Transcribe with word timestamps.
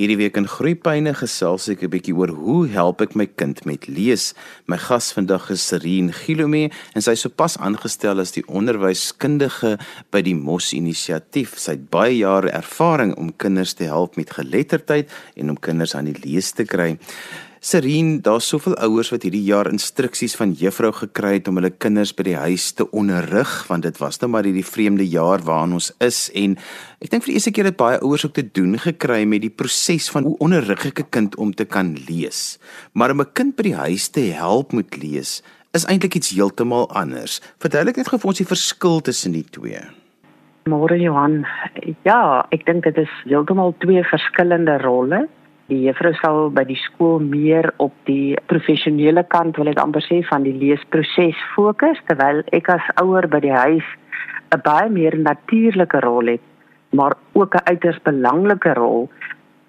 Hierdie 0.00 0.16
week 0.16 0.38
in 0.40 0.46
Groepyne 0.48 1.12
gesels 1.12 1.66
ek 1.68 1.82
'n 1.84 1.92
bietjie 1.92 2.14
oor 2.16 2.30
hoe 2.32 2.64
help 2.72 3.02
ek 3.04 3.12
my 3.14 3.26
kind 3.26 3.58
met 3.68 3.84
lees. 3.92 4.32
My 4.64 4.78
gas 4.80 5.12
vandag 5.12 5.50
is 5.52 5.60
Serene 5.60 6.14
Gilome 6.16 6.70
en 6.94 7.02
sy 7.04 7.12
is 7.12 7.20
sopas 7.20 7.58
aangestel 7.60 8.18
as 8.18 8.32
die 8.32 8.44
onderwyskundige 8.48 9.76
by 10.10 10.22
die 10.22 10.34
Mos 10.34 10.72
Inisiatief. 10.72 11.58
Sy 11.58 11.72
het 11.72 11.90
baie 11.90 12.16
jare 12.24 12.48
ervaring 12.48 13.12
om 13.18 13.36
kinders 13.36 13.74
te 13.74 13.84
help 13.84 14.16
met 14.16 14.32
geletterdheid 14.32 15.12
en 15.36 15.50
om 15.50 15.60
kinders 15.60 15.94
aan 15.94 16.08
die 16.08 16.16
lees 16.24 16.52
te 16.52 16.64
kry. 16.64 16.96
Serene, 17.62 18.16
daar's 18.18 18.48
soveel 18.50 18.74
ouers 18.82 19.12
wat 19.12 19.22
hierdie 19.22 19.44
jaar 19.46 19.68
instruksies 19.70 20.32
van 20.34 20.50
juffrou 20.58 20.88
gekry 20.98 21.36
het 21.36 21.46
om 21.46 21.60
hulle 21.60 21.70
kinders 21.70 22.10
by 22.18 22.24
die 22.26 22.34
huis 22.34 22.64
te 22.74 22.88
onderrig 22.90 23.50
want 23.68 23.84
dit 23.86 24.00
was 24.02 24.16
nou 24.18 24.32
maar 24.32 24.48
hierdie 24.48 24.64
vreemde 24.66 25.04
jaar 25.06 25.44
waarin 25.46 25.76
ons 25.76 25.92
is 26.02 26.24
en 26.34 26.56
ek 26.98 27.12
dink 27.12 27.22
vir 27.22 27.30
die 27.30 27.36
eerste 27.36 27.52
keer 27.54 27.68
het 27.70 27.76
baie 27.78 28.00
ouers 28.02 28.24
ook 28.26 28.34
te 28.34 28.42
doen 28.42 28.74
gekry 28.82 29.20
met 29.30 29.44
die 29.44 29.52
proses 29.62 30.08
van 30.10 30.26
hoe 30.26 30.34
onderrig 30.42 30.88
ek 30.88 31.04
'n 31.04 31.10
kind 31.14 31.36
om 31.38 31.52
te 31.54 31.62
kan 31.64 31.94
lees. 32.08 32.58
Maar 32.98 33.14
om 33.14 33.20
'n 33.22 33.32
kind 33.32 33.54
by 33.54 33.62
die 33.62 33.78
huis 33.78 34.08
te 34.08 34.34
help 34.34 34.72
moet 34.72 34.98
lees 34.98 35.38
is 35.70 35.86
eintlik 35.86 36.16
iets 36.18 36.34
heeltemal 36.34 36.90
anders. 36.90 37.38
Verduidelik 37.62 37.96
net 37.96 38.08
gou 38.08 38.18
vir 38.18 38.28
ons 38.28 38.42
die 38.42 38.54
verskil 38.54 39.00
tussen 39.00 39.32
die 39.32 39.46
twee. 39.46 39.86
Môre 40.66 40.98
Johan. 40.98 41.46
Ja, 42.02 42.44
ek 42.50 42.66
dink 42.66 42.82
dit 42.82 42.98
is 42.98 43.14
heeltemal 43.24 43.72
twee 43.78 44.02
verskillende 44.02 44.82
rolle 44.82 45.28
die 45.72 45.80
juffrou 45.86 46.12
sal 46.20 46.50
by 46.58 46.64
die 46.68 46.78
skool 46.84 47.18
meer 47.24 47.72
op 47.80 47.96
die 48.08 48.36
professionele 48.52 49.24
kant 49.34 49.56
wil 49.56 49.72
ek 49.72 49.80
amper 49.80 50.04
sê 50.04 50.20
van 50.28 50.44
die 50.46 50.54
leesproses 50.62 51.38
fokus 51.56 52.00
terwyl 52.10 52.44
ek 52.58 52.68
as 52.76 52.94
ouer 53.02 53.28
by 53.34 53.40
die 53.40 53.56
huis 53.64 53.88
'n 54.54 54.60
baie 54.68 54.88
meer 54.98 55.16
natuurlike 55.16 56.00
rol 56.04 56.34
het 56.34 56.44
maar 56.98 57.14
ook 57.32 57.54
'n 57.56 57.66
uiters 57.72 58.00
belangrike 58.10 58.74
rol 58.74 59.08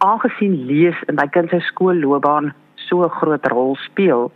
aangesien 0.03 0.55
lees 0.67 0.97
in 1.07 1.15
my 1.15 1.27
kind 1.27 1.49
se 1.49 1.59
skoolloopbaan 1.71 2.53
so 2.87 3.03
'n 3.03 3.15
groot 3.19 3.45
rol 3.47 3.75
speel. 3.75 4.31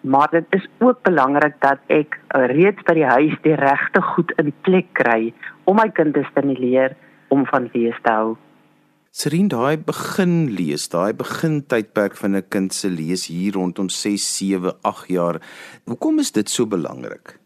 Maar 0.00 0.28
dit 0.30 0.46
is 0.50 0.66
ook 0.78 1.02
belangrik 1.02 1.54
dat 1.60 1.78
ek 1.86 2.20
reeds 2.28 2.82
by 2.82 2.94
die 2.94 3.10
huis 3.16 3.34
die 3.42 3.54
regte 3.54 4.02
goed 4.02 4.32
in 4.36 4.52
plek 4.62 4.86
kry 4.92 5.32
om 5.64 5.76
my 5.76 5.88
kind 5.88 6.14
te 6.14 6.24
stimuleer 6.30 6.96
om 7.28 7.46
van 7.46 7.70
lees 7.72 7.98
te 8.02 8.10
hou 8.10 8.36
Serien 9.12 9.50
daai 9.52 9.76
begin 9.76 10.30
lees, 10.56 10.86
daai 10.88 11.12
begin 11.12 11.58
tydperk 11.68 12.14
van 12.16 12.36
'n 12.36 12.48
kind 12.48 12.72
se 12.72 12.88
lees 12.88 13.26
hier 13.28 13.52
rondom 13.52 13.88
6, 13.88 14.24
7, 14.36 14.72
8 14.90 15.08
jaar. 15.08 15.36
Hoekom 15.84 16.18
is 16.18 16.32
dit 16.32 16.48
so 16.48 16.64
belangrik? 16.66 17.36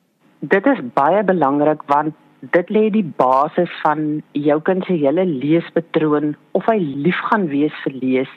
Dit 0.40 0.66
is 0.66 0.78
baie 0.94 1.24
belangrik 1.24 1.82
want 1.86 2.14
dit 2.52 2.70
lê 2.70 2.90
die 2.90 3.02
basis 3.16 3.72
van 3.82 4.22
jou 4.32 4.60
kind 4.60 4.84
se 4.84 4.92
hele 4.92 5.24
leespatroon 5.26 6.36
of 6.52 6.64
hy 6.66 6.78
lief 6.78 7.18
gaan 7.30 7.48
wees 7.48 7.74
vir 7.82 7.98
lees 7.98 8.30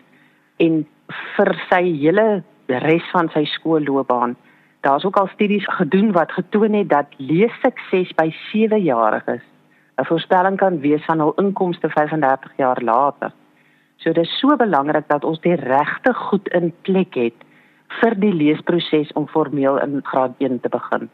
en 0.57 0.87
vir 1.37 1.53
sy 1.69 1.83
hele 1.83 2.43
res 2.67 3.05
van 3.13 3.29
sy 3.29 3.45
skoolloopbaan. 3.45 4.35
Daar's 4.81 5.05
ook 5.05 5.17
al 5.17 5.29
studies 5.35 5.69
gedoen 5.77 6.11
wat 6.17 6.31
getoon 6.31 6.73
het 6.73 6.89
dat 6.89 7.13
leessukses 7.17 8.09
by 8.17 8.33
7-jariges 8.49 9.45
'n 9.99 10.05
voorspelling 10.05 10.57
kan 10.57 10.79
wees 10.79 11.05
van 11.05 11.19
hul 11.19 11.33
inkomste 11.35 11.89
35 11.89 12.51
jaar 12.57 12.81
later. 12.81 13.31
So 13.97 14.13
dit 14.13 14.23
is 14.23 14.39
so 14.39 14.55
belangrik 14.55 15.07
dat 15.07 15.23
ons 15.23 15.41
die 15.41 15.55
regte 15.55 16.13
goed 16.13 16.47
in 16.47 16.73
plek 16.81 17.15
het 17.15 17.35
vir 17.99 18.15
die 18.15 18.33
leesproses 18.33 19.11
om 19.13 19.27
formeel 19.27 19.79
in 19.83 19.99
graad 20.03 20.31
1 20.37 20.59
te 20.63 20.69
begin. 20.69 21.09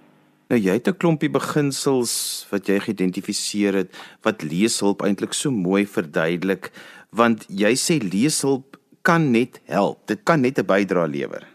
Nou 0.50 0.59
jy 0.61 0.73
het 0.78 0.88
'n 0.88 0.97
klompie 0.97 1.30
beginsels 1.30 2.45
wat 2.52 2.67
jy 2.67 2.80
geïdentifiseer 2.80 3.73
het 3.73 4.17
wat 4.22 4.44
leeshulp 4.44 5.02
eintlik 5.02 5.33
so 5.33 5.52
mooi 5.52 5.86
verduidelik 5.86 6.72
want 7.09 7.45
jy 7.50 7.73
sê 7.73 7.97
leeshulp 7.97 8.78
kan 9.02 9.31
net 9.31 9.61
help. 9.66 10.06
Dit 10.08 10.23
kan 10.23 10.41
net 10.41 10.59
'n 10.59 10.66
bydrae 10.66 11.08
lewer. 11.08 11.55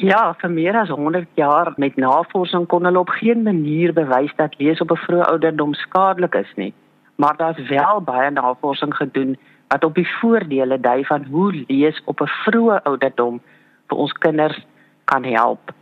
Ja, 0.00 0.32
vir 0.40 0.48
meer 0.48 0.76
as 0.80 0.88
100 0.88 1.28
jaar 1.36 1.74
met 1.76 1.98
navorsing 2.00 2.64
kon 2.72 2.86
hulle 2.88 3.02
op 3.02 3.10
geen 3.20 3.42
manier 3.44 3.92
bewys 3.92 4.32
dat 4.38 4.54
lees 4.56 4.80
op 4.80 4.92
'n 4.94 5.02
vroeë 5.04 5.26
ouderdom 5.28 5.74
skadelik 5.74 6.34
is 6.34 6.52
nie. 6.56 6.72
Maar 7.16 7.36
daar's 7.36 7.68
wel 7.68 8.00
baie 8.00 8.30
navorsing 8.30 8.94
gedoen 8.96 9.36
wat 9.68 9.84
op 9.84 9.94
die 9.94 10.08
voordele 10.20 10.80
dui 10.80 11.04
van 11.04 11.24
hoe 11.24 11.64
lees 11.68 12.00
op 12.04 12.20
'n 12.20 12.32
vroeë 12.44 12.82
ouderdom 12.82 13.40
vir 13.88 13.98
ons 13.98 14.12
kinders 14.12 14.66
kan 15.04 15.24
help. 15.24 15.72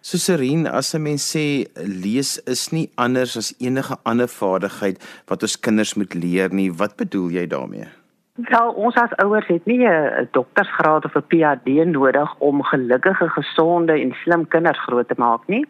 Suserien, 0.00 0.66
as 0.66 0.94
'n 0.94 1.02
mens 1.02 1.36
sê 1.36 1.64
lees 2.04 2.42
is 2.44 2.70
nie 2.72 2.90
anders 2.94 3.36
as 3.36 3.54
enige 3.58 3.96
ander 4.02 4.28
vaardigheid 4.28 5.22
wat 5.26 5.42
ons 5.42 5.60
kinders 5.60 5.94
moet 5.94 6.14
leer 6.14 6.52
nie, 6.52 6.72
wat 6.72 6.96
bedoel 6.96 7.30
jy 7.30 7.46
daarmee? 7.46 8.01
Wel, 8.32 8.70
ons 8.80 8.94
as 8.96 9.12
ouers 9.20 9.46
het 9.46 9.66
nie 9.68 9.84
'n 9.86 10.28
doktorsgraad 10.30 11.04
of 11.04 11.16
'n 11.16 11.26
PhD 11.28 11.84
nodig 11.84 12.34
om 12.38 12.62
gelukkige, 12.62 13.28
gesonde 13.28 13.92
en 13.92 14.12
slim 14.12 14.48
kinders 14.48 14.78
groot 14.78 15.08
te 15.08 15.14
maak 15.16 15.46
nie. 15.46 15.66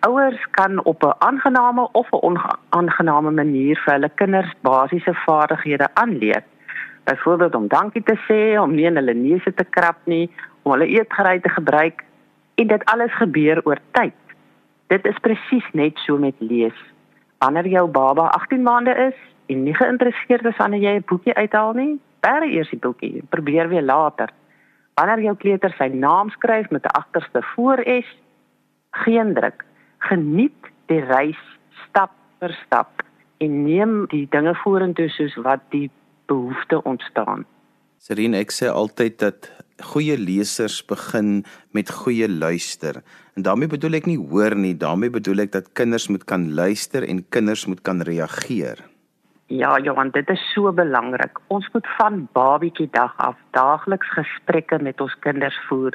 Ouers 0.00 0.46
kan 0.50 0.84
op 0.84 1.02
'n 1.02 1.14
aangename 1.18 1.88
of 1.92 2.08
'n 2.12 2.22
onaangename 2.28 3.30
manier 3.30 3.80
vir 3.84 3.92
hulle 3.92 4.10
kinders 4.14 4.52
basiese 4.60 5.14
vaardighede 5.14 5.88
aanleer. 5.94 6.42
Byvoorbeeld 7.04 7.54
om 7.54 7.68
dankie 7.68 8.02
te 8.02 8.18
sê, 8.28 8.60
om 8.60 8.74
nie 8.74 8.84
in 8.84 8.96
hulle 8.96 9.14
neuse 9.14 9.54
te 9.54 9.64
krap 9.64 9.98
nie, 10.04 10.30
om 10.62 10.72
hulle 10.72 10.86
eetgerei 10.86 11.40
te 11.40 11.48
gebruik 11.48 12.04
en 12.54 12.66
dit 12.66 12.84
alles 12.84 13.12
gebeur 13.12 13.60
oor 13.64 13.78
tyd. 13.90 14.14
Dit 14.86 15.06
is 15.06 15.18
presies 15.18 15.68
net 15.72 15.98
so 15.98 16.18
met 16.18 16.34
lees. 16.38 16.78
Wanneer 17.38 17.66
jou 17.66 17.88
baba 17.88 18.26
18 18.26 18.62
maande 18.62 18.94
is, 18.96 19.33
en 19.46 19.64
nie 19.64 19.74
geïnteresseerd 19.74 20.44
is 20.44 20.56
wanneer 20.56 20.80
jy 20.80 20.94
'n 20.96 21.04
boekie 21.06 21.34
uithaal 21.34 21.72
nie, 21.72 22.00
bær 22.20 22.42
eers 22.42 22.70
die 22.70 22.78
boekie 22.78 23.22
probeer 23.28 23.68
weer 23.68 23.82
later. 23.82 24.30
Wanneer 24.94 25.20
jou 25.22 25.36
kleuter 25.36 25.74
sy 25.78 25.88
naam 25.88 26.30
skryf 26.30 26.70
met 26.70 26.84
'n 26.84 26.96
agterste 27.00 27.42
voor 27.54 27.82
S, 27.86 28.08
geen 28.90 29.34
druk. 29.34 29.64
Geniet 29.98 30.70
die 30.86 31.00
reis 31.00 31.42
stap 31.88 32.12
vir 32.40 32.52
stap 32.66 33.02
en 33.38 33.64
neem 33.64 34.06
die 34.06 34.26
dinge 34.30 34.54
vorentoe 34.54 35.08
soos 35.08 35.34
wat 35.34 35.60
die 35.70 35.90
behoefte 36.26 36.82
ontstaan. 36.82 37.44
Serene, 37.98 38.38
ek 38.38 38.52
sê 38.52 38.68
altyd 38.68 39.18
dat 39.18 39.50
goeie 39.82 40.16
lesers 40.18 40.82
begin 40.86 41.44
met 41.72 41.90
goeie 41.90 42.28
luister. 42.28 43.02
En 43.34 43.42
daarmee 43.42 43.68
bedoel 43.68 43.98
ek 43.98 44.06
nie 44.06 44.18
hoor 44.18 44.54
nie, 44.54 44.74
daarmee 44.76 45.10
bedoel 45.10 45.46
ek 45.46 45.52
dat 45.52 45.72
kinders 45.72 46.08
moet 46.08 46.24
kan 46.24 46.52
luister 46.54 47.02
en 47.02 47.24
kinders 47.28 47.66
moet 47.66 47.82
kan 47.82 48.02
reageer. 48.06 48.93
Ja, 49.54 49.78
Johan, 49.78 50.10
dit 50.10 50.30
is 50.30 50.40
so 50.52 50.72
belangrik. 50.72 51.38
Ons 51.46 51.68
moet 51.72 51.86
van 51.96 52.24
babietjie 52.34 52.88
dag 52.90 53.12
af 53.22 53.36
daagliks 53.54 54.08
gesprekke 54.16 54.80
met 54.82 55.00
ons 55.00 55.14
kinders 55.22 55.58
voer 55.68 55.94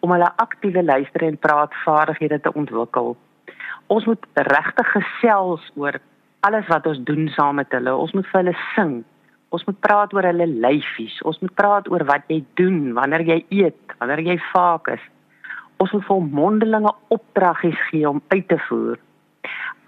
om 0.00 0.14
hulle 0.14 0.30
aktiewe 0.40 0.80
luister 0.82 1.26
en 1.26 1.36
praatvaardighede 1.36 2.38
te 2.40 2.52
ontwikkel. 2.56 3.12
Ons 3.92 4.08
moet 4.08 4.24
regtig 4.48 4.88
gesels 4.94 5.66
oor 5.76 5.98
alles 6.48 6.70
wat 6.72 6.88
ons 6.88 7.02
doen 7.10 7.28
saam 7.34 7.60
met 7.60 7.76
hulle. 7.76 7.92
Ons 7.92 8.14
moet 8.16 8.30
vir 8.30 8.40
hulle 8.40 8.56
sing. 8.70 8.94
Ons 9.52 9.66
moet 9.68 9.80
praat 9.84 10.16
oor 10.16 10.30
hulle 10.30 10.48
lyfies. 10.64 11.18
Ons 11.28 11.42
moet 11.44 11.52
praat 11.60 11.90
oor 11.92 12.06
wat 12.08 12.24
jy 12.32 12.40
doen 12.56 12.94
wanneer 12.96 13.26
jy 13.34 13.38
eet, 13.50 13.98
wanneer 14.00 14.24
jy 14.30 14.38
vaak 14.54 14.94
is. 14.96 15.04
Ons 15.76 15.92
moet 15.92 16.08
vir 16.08 16.24
mondelinge 16.40 16.96
opdraggies 17.12 17.84
gee 17.90 18.08
om 18.08 18.24
uit 18.32 18.48
te 18.48 18.60
voer. 18.70 18.96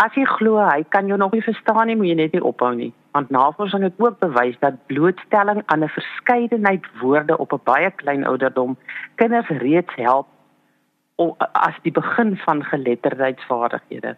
As 0.04 0.12
jy 0.12 0.28
glo 0.36 0.60
hy 0.60 0.84
kan 0.92 1.08
jou 1.08 1.16
nog 1.16 1.32
nie 1.32 1.44
verstaan 1.48 1.86
nie, 1.88 1.96
moet 1.96 2.12
jy 2.12 2.20
net 2.20 2.36
nie 2.36 2.44
ophou 2.44 2.74
nie. 2.76 2.92
Want 3.16 3.30
navorsing 3.30 3.82
het 3.82 3.92
ook 3.96 4.18
bewys 4.18 4.56
dat 4.58 4.86
blootstelling 4.86 5.62
aan 5.66 5.84
'n 5.84 5.88
verskeidenheid 5.88 6.84
woorde 7.00 7.38
op 7.38 7.52
'n 7.52 7.60
baie 7.64 7.90
klein 7.90 8.26
ouderdom 8.26 8.76
kinders 9.14 9.48
reeds 9.48 9.94
help 9.94 10.26
as 11.52 11.76
die 11.82 11.92
begin 11.92 12.36
van 12.36 12.64
geletterdheidsvaardighede. 12.64 14.16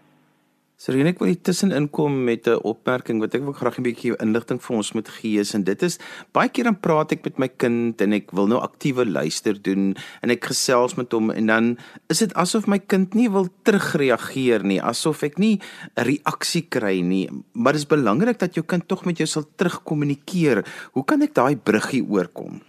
Serene, 0.78 1.10
ek 1.10 1.18
wil 1.18 1.32
hier 1.32 1.40
tussenin 1.42 1.88
kom 1.90 2.20
met 2.22 2.46
'n 2.46 2.62
opmerking 2.62 3.18
wat 3.18 3.34
ek 3.34 3.42
wil 3.42 3.52
graag 3.52 3.78
'n 3.78 3.82
bietjie 3.82 4.14
inligting 4.22 4.62
vir 4.62 4.76
ons 4.76 4.92
moet 4.94 5.08
gee 5.08 5.42
en 5.54 5.64
dit 5.64 5.82
is 5.82 5.98
baie 6.32 6.48
keer 6.48 6.70
dan 6.70 6.78
praat 6.78 7.10
ek 7.10 7.24
met 7.24 7.38
my 7.38 7.48
kind 7.48 8.00
en 8.00 8.12
ek 8.12 8.30
wil 8.30 8.46
nou 8.46 8.60
aktiewe 8.62 9.04
luister 9.04 9.58
doen 9.60 9.96
en 10.22 10.30
ek 10.30 10.44
gesels 10.44 10.94
met 10.94 11.10
hom 11.10 11.32
en 11.32 11.46
dan 11.46 11.78
is 12.08 12.20
dit 12.20 12.32
asof 12.34 12.68
my 12.68 12.78
kind 12.78 13.14
nie 13.14 13.28
wil 13.28 13.48
terugreageer 13.64 14.62
nie, 14.62 14.78
asof 14.80 15.24
ek 15.24 15.38
nie 15.38 15.58
'n 15.96 16.04
reaksie 16.04 16.68
kry 16.70 17.02
nie, 17.02 17.28
maar 17.54 17.72
dit 17.72 17.82
is 17.82 17.96
belangrik 17.96 18.38
dat 18.38 18.54
jou 18.54 18.62
kind 18.62 18.86
tog 18.86 19.04
met 19.04 19.18
jou 19.18 19.26
sal 19.26 19.42
terugkommunikeer. 19.56 20.64
Hoe 20.92 21.04
kan 21.04 21.22
ek 21.22 21.34
daai 21.34 21.56
bruggie 21.56 22.06
oorkom? 22.06 22.62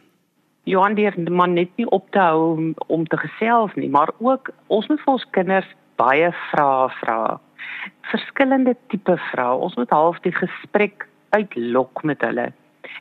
Johan, 0.65 0.95
die 0.95 1.29
man 1.29 1.53
net 1.53 1.69
nie 1.77 1.85
op 1.85 2.09
te 2.09 2.17
hou 2.17 2.57
om, 2.57 2.73
om 2.87 3.05
te 3.05 3.17
gesels 3.17 3.71
nie, 3.75 3.89
maar 3.89 4.09
ook 4.17 4.49
ons 4.67 4.87
moet 4.87 4.99
vir 4.99 5.13
ons 5.13 5.25
kinders 5.31 5.67
baie 5.95 6.33
vrae 6.49 6.89
vra. 6.89 6.89
vra 7.05 7.48
verskillende 8.11 8.75
tipe 8.87 9.17
vrae. 9.31 9.55
Ons 9.55 9.75
moet 9.75 9.89
half 9.89 10.19
die 10.19 10.33
gesprek 10.35 11.07
uitlok 11.29 12.03
met 12.03 12.21
hulle. 12.21 12.51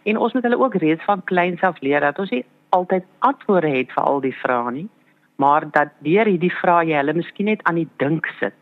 En 0.05 0.17
ons 0.17 0.33
moet 0.33 0.43
hulle 0.43 0.59
ook 0.59 0.75
reeds 0.75 1.05
van 1.05 1.25
kleins 1.25 1.61
af 1.61 1.81
leer 1.81 2.01
dat 2.01 2.19
ons 2.19 2.31
nie 2.31 2.45
altyd 2.77 3.05
antwoorde 3.19 3.69
het 3.69 3.93
vir 3.93 4.05
al 4.05 4.21
die 4.21 4.37
vrae 4.43 4.71
nie, 4.71 4.89
maar 5.37 5.65
dat 5.71 5.95
deur 6.05 6.29
hierdie 6.29 6.53
vrae 6.61 6.87
jy 6.91 6.97
hulle 7.01 7.15
miskien 7.15 7.49
net 7.49 7.63
aan 7.65 7.81
die 7.81 7.89
dink 7.97 8.27
sit 8.39 8.57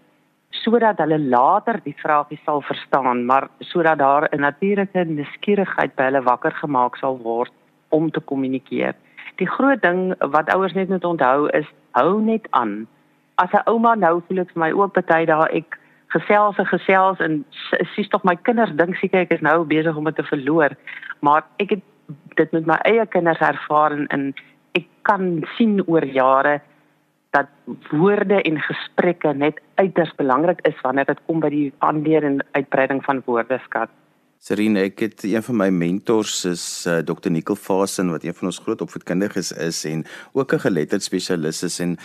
sodat 0.65 0.99
hulle 1.03 1.19
later 1.19 1.81
die 1.85 1.95
vragie 2.01 2.39
sal 2.45 2.63
verstaan, 2.65 3.25
maar 3.27 3.49
sodat 3.61 3.99
daar 3.99 4.29
'n 4.33 4.41
natuurlike 4.41 5.05
nuuskierigheid 5.05 5.95
by 5.97 6.03
hulle 6.03 6.23
wakker 6.23 6.53
gemaak 6.53 6.97
sal 6.97 7.19
word 7.19 7.53
om 7.89 8.11
te 8.11 8.21
kommunikeer. 8.21 8.95
Die 9.37 9.49
groot 9.49 9.83
ding 9.83 10.15
wat 10.19 10.53
ouers 10.55 10.73
net 10.73 10.89
moet 10.89 11.05
onthou 11.05 11.49
is 11.49 11.67
hou 11.91 12.21
net 12.21 12.47
aan. 12.51 12.87
As 13.35 13.53
'n 13.53 13.69
ouma 13.71 13.95
nou 13.95 14.23
voel 14.29 14.39
ek 14.39 14.51
vir 14.53 14.61
my 14.61 14.73
ook 14.73 15.07
baie 15.07 15.27
dae 15.27 15.49
ek 15.53 15.79
gesels 16.17 16.59
en 16.59 16.69
gesels 16.71 17.21
en 17.21 17.45
sies 17.95 18.09
tog 18.09 18.25
my 18.25 18.37
kinders 18.49 18.73
dink 18.77 18.97
seker 19.01 19.25
ek 19.25 19.37
is 19.37 19.45
nou 19.45 19.65
besig 19.69 19.97
om 19.97 20.09
dit 20.09 20.17
te 20.17 20.27
verloor, 20.27 20.77
maar 21.21 21.45
ek 21.63 21.77
het 21.77 21.85
dit 22.39 22.53
met 22.53 22.67
my 22.67 22.79
eie 22.89 23.07
kinders 23.11 23.43
ervaar 23.43 23.93
en, 23.97 24.07
en 24.15 24.31
ek 24.79 24.89
kan 25.09 25.43
sien 25.57 25.81
oor 25.87 26.05
jare 26.05 26.61
dat 27.37 27.51
woorde 27.91 28.41
en 28.43 28.61
gesprekke 28.65 29.35
net 29.35 29.61
uiters 29.75 30.13
belangrik 30.17 30.63
is 30.69 30.79
wanneer 30.83 31.09
dit 31.11 31.21
kom 31.27 31.41
by 31.43 31.51
die 31.53 31.69
aanleer 31.85 32.25
en 32.25 32.41
uitbreiding 32.57 33.03
van 33.05 33.23
woordeskat. 33.27 33.91
Serine, 34.37 34.83
ek 34.85 35.01
het 35.01 35.23
een 35.25 35.43
van 35.43 35.57
my 35.57 35.67
mentors 35.73 36.45
is 36.45 36.63
uh, 36.87 36.99
Dr. 37.01 37.31
Nicole 37.33 37.57
Fasen 37.57 38.13
wat 38.13 38.25
een 38.25 38.35
van 38.37 38.51
ons 38.51 38.61
groot 38.63 38.83
opvoedkundiges 38.85 39.53
is 39.57 39.85
en 39.89 40.05
ook 40.37 40.53
'n 40.53 40.61
geletterd 40.61 41.03
spesialis 41.03 41.63
is 41.63 41.81
en 41.81 41.97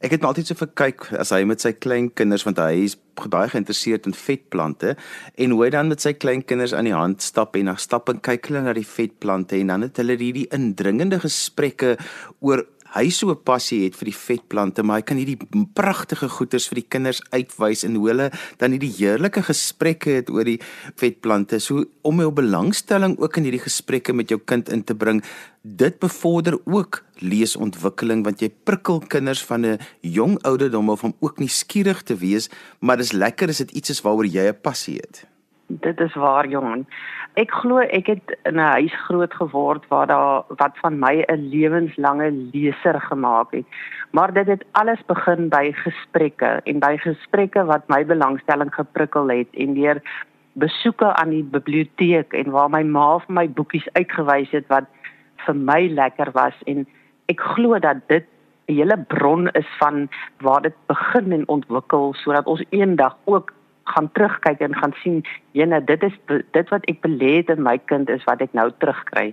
ek 0.00 0.10
het 0.10 0.24
altyd 0.24 0.46
so 0.46 0.54
vir 0.54 0.68
kyk 0.74 1.12
as 1.18 1.30
hy 1.30 1.44
met 1.44 1.60
sy 1.60 1.72
klein 1.72 2.12
kinders 2.12 2.44
want 2.44 2.58
hy 2.58 2.84
is 2.84 2.96
baie 3.26 3.48
geïnteresseerd 3.48 4.06
in 4.06 4.14
vetplante 4.14 4.96
en 5.34 5.50
hoe 5.50 5.64
hy 5.64 5.70
dan 5.70 5.88
met 5.88 6.00
sy 6.00 6.12
klein 6.12 6.44
kinders 6.44 6.74
aan 6.74 6.84
die 6.84 6.94
hand 6.94 7.22
stap 7.22 7.56
en 7.56 7.64
na 7.64 7.74
stap 7.74 8.08
en 8.08 8.20
kyk 8.20 8.46
hulle 8.46 8.62
na 8.62 8.72
die 8.72 8.86
vetplante 8.86 9.56
en 9.56 9.66
dan 9.66 9.82
het 9.82 9.96
hulle 9.96 10.16
hierdie 10.16 10.48
indringende 10.54 11.18
gesprekke 11.18 11.96
oor 12.40 12.66
hy 12.96 13.10
so 13.10 13.30
'n 13.30 13.42
passie 13.44 13.84
het 13.84 13.96
vir 13.96 14.06
die 14.10 14.16
vetplante, 14.16 14.82
maar 14.82 14.96
hy 14.96 15.02
kan 15.02 15.16
hierdie 15.16 15.38
pragtige 15.74 16.28
goeders 16.28 16.68
vir 16.68 16.80
die 16.80 16.88
kinders 16.88 17.20
uitwys 17.30 17.84
en 17.84 17.94
hoe 17.94 18.08
hulle 18.08 18.30
dan 18.58 18.72
hierdie 18.72 18.94
heerlike 18.96 19.42
gesprekke 19.42 20.10
het 20.10 20.30
oor 20.30 20.44
die 20.44 20.60
vetplante. 20.96 21.60
So 21.60 21.84
om 22.02 22.20
jou 22.20 22.32
belangstelling 22.32 23.18
ook 23.18 23.36
in 23.36 23.44
hierdie 23.44 23.66
gesprekke 23.66 24.12
met 24.12 24.28
jou 24.28 24.40
kind 24.40 24.68
in 24.68 24.84
te 24.84 24.94
bring, 24.94 25.22
dit 25.62 25.98
bevorder 25.98 26.58
ook 26.64 27.04
leesontwikkeling 27.20 28.24
want 28.24 28.40
jy 28.40 28.48
prikkel 28.64 29.00
kinders 29.00 29.44
van 29.44 29.66
'n 29.66 29.78
jong 30.00 30.38
ouderdom 30.42 30.88
of 30.88 31.04
om 31.04 31.14
ook 31.20 31.38
nie 31.38 31.48
skieurig 31.48 32.02
te 32.02 32.16
wees, 32.16 32.48
maar 32.80 32.96
dis 32.96 33.12
lekker 33.12 33.48
as 33.48 33.58
dit 33.58 33.70
iets 33.70 33.90
is 33.90 34.00
waaroor 34.00 34.26
jy 34.26 34.48
'n 34.48 34.60
passie 34.62 34.96
het. 34.96 35.27
Dit 35.68 36.00
is 36.00 36.14
waar, 36.14 36.48
Johan 36.48 36.86
ek 37.38 37.52
glo 37.54 37.82
ek 37.84 38.08
het 38.10 38.34
in 38.48 38.58
'n 38.58 38.72
huis 38.74 38.94
groot 39.06 39.34
geword 39.34 39.86
waar 39.88 40.06
daar 40.06 40.42
wat 40.48 40.74
van 40.82 40.98
my 40.98 41.24
'n 41.28 41.48
lewenslange 41.54 42.30
leser 42.52 43.00
gemaak 43.00 43.52
het. 43.52 43.66
Maar 44.10 44.32
dit 44.32 44.46
het 44.46 44.64
alles 44.72 45.02
begin 45.06 45.48
by 45.48 45.72
gesprekke 45.72 46.60
en 46.64 46.78
by 46.78 46.96
gesprekke 46.96 47.64
wat 47.64 47.88
my 47.88 48.04
belangstelling 48.04 48.74
geprikkel 48.74 49.28
het 49.28 49.48
en 49.52 49.74
deur 49.74 50.02
besoeke 50.52 51.14
aan 51.14 51.30
die 51.30 51.44
biblioteek 51.44 52.32
en 52.32 52.50
waar 52.50 52.70
my 52.70 52.82
ma 52.82 53.18
vir 53.18 53.34
my 53.34 53.48
boekies 53.48 53.88
uitgewys 53.92 54.50
het 54.50 54.66
wat 54.66 54.86
vir 55.46 55.54
my 55.54 55.88
lekker 55.88 56.30
was 56.32 56.54
en 56.66 56.86
ek 57.26 57.40
glo 57.40 57.78
dat 57.78 58.08
dit 58.08 58.26
'n 58.68 58.74
hele 58.74 58.98
bron 58.98 59.48
is 59.48 59.68
van 59.78 60.08
waar 60.40 60.62
dit 60.62 60.74
begin 60.86 61.32
en 61.32 61.48
ontwikkel 61.48 62.14
sodat 62.14 62.46
ons 62.46 62.64
eendag 62.70 63.16
ook 63.24 63.52
gaan 63.94 64.10
terugkyk 64.12 64.60
en 64.64 64.74
gaan 64.76 64.94
sien, 65.02 65.22
jene, 65.56 65.80
dit 65.84 66.02
is 66.02 66.16
dit 66.28 66.72
wat 66.72 66.86
ek 66.90 67.02
belê 67.04 67.38
het 67.40 67.52
in 67.54 67.62
my 67.64 67.78
kind 67.90 68.10
is 68.10 68.24
wat 68.28 68.42
ek 68.44 68.56
nou 68.56 68.70
terugkry 68.78 69.32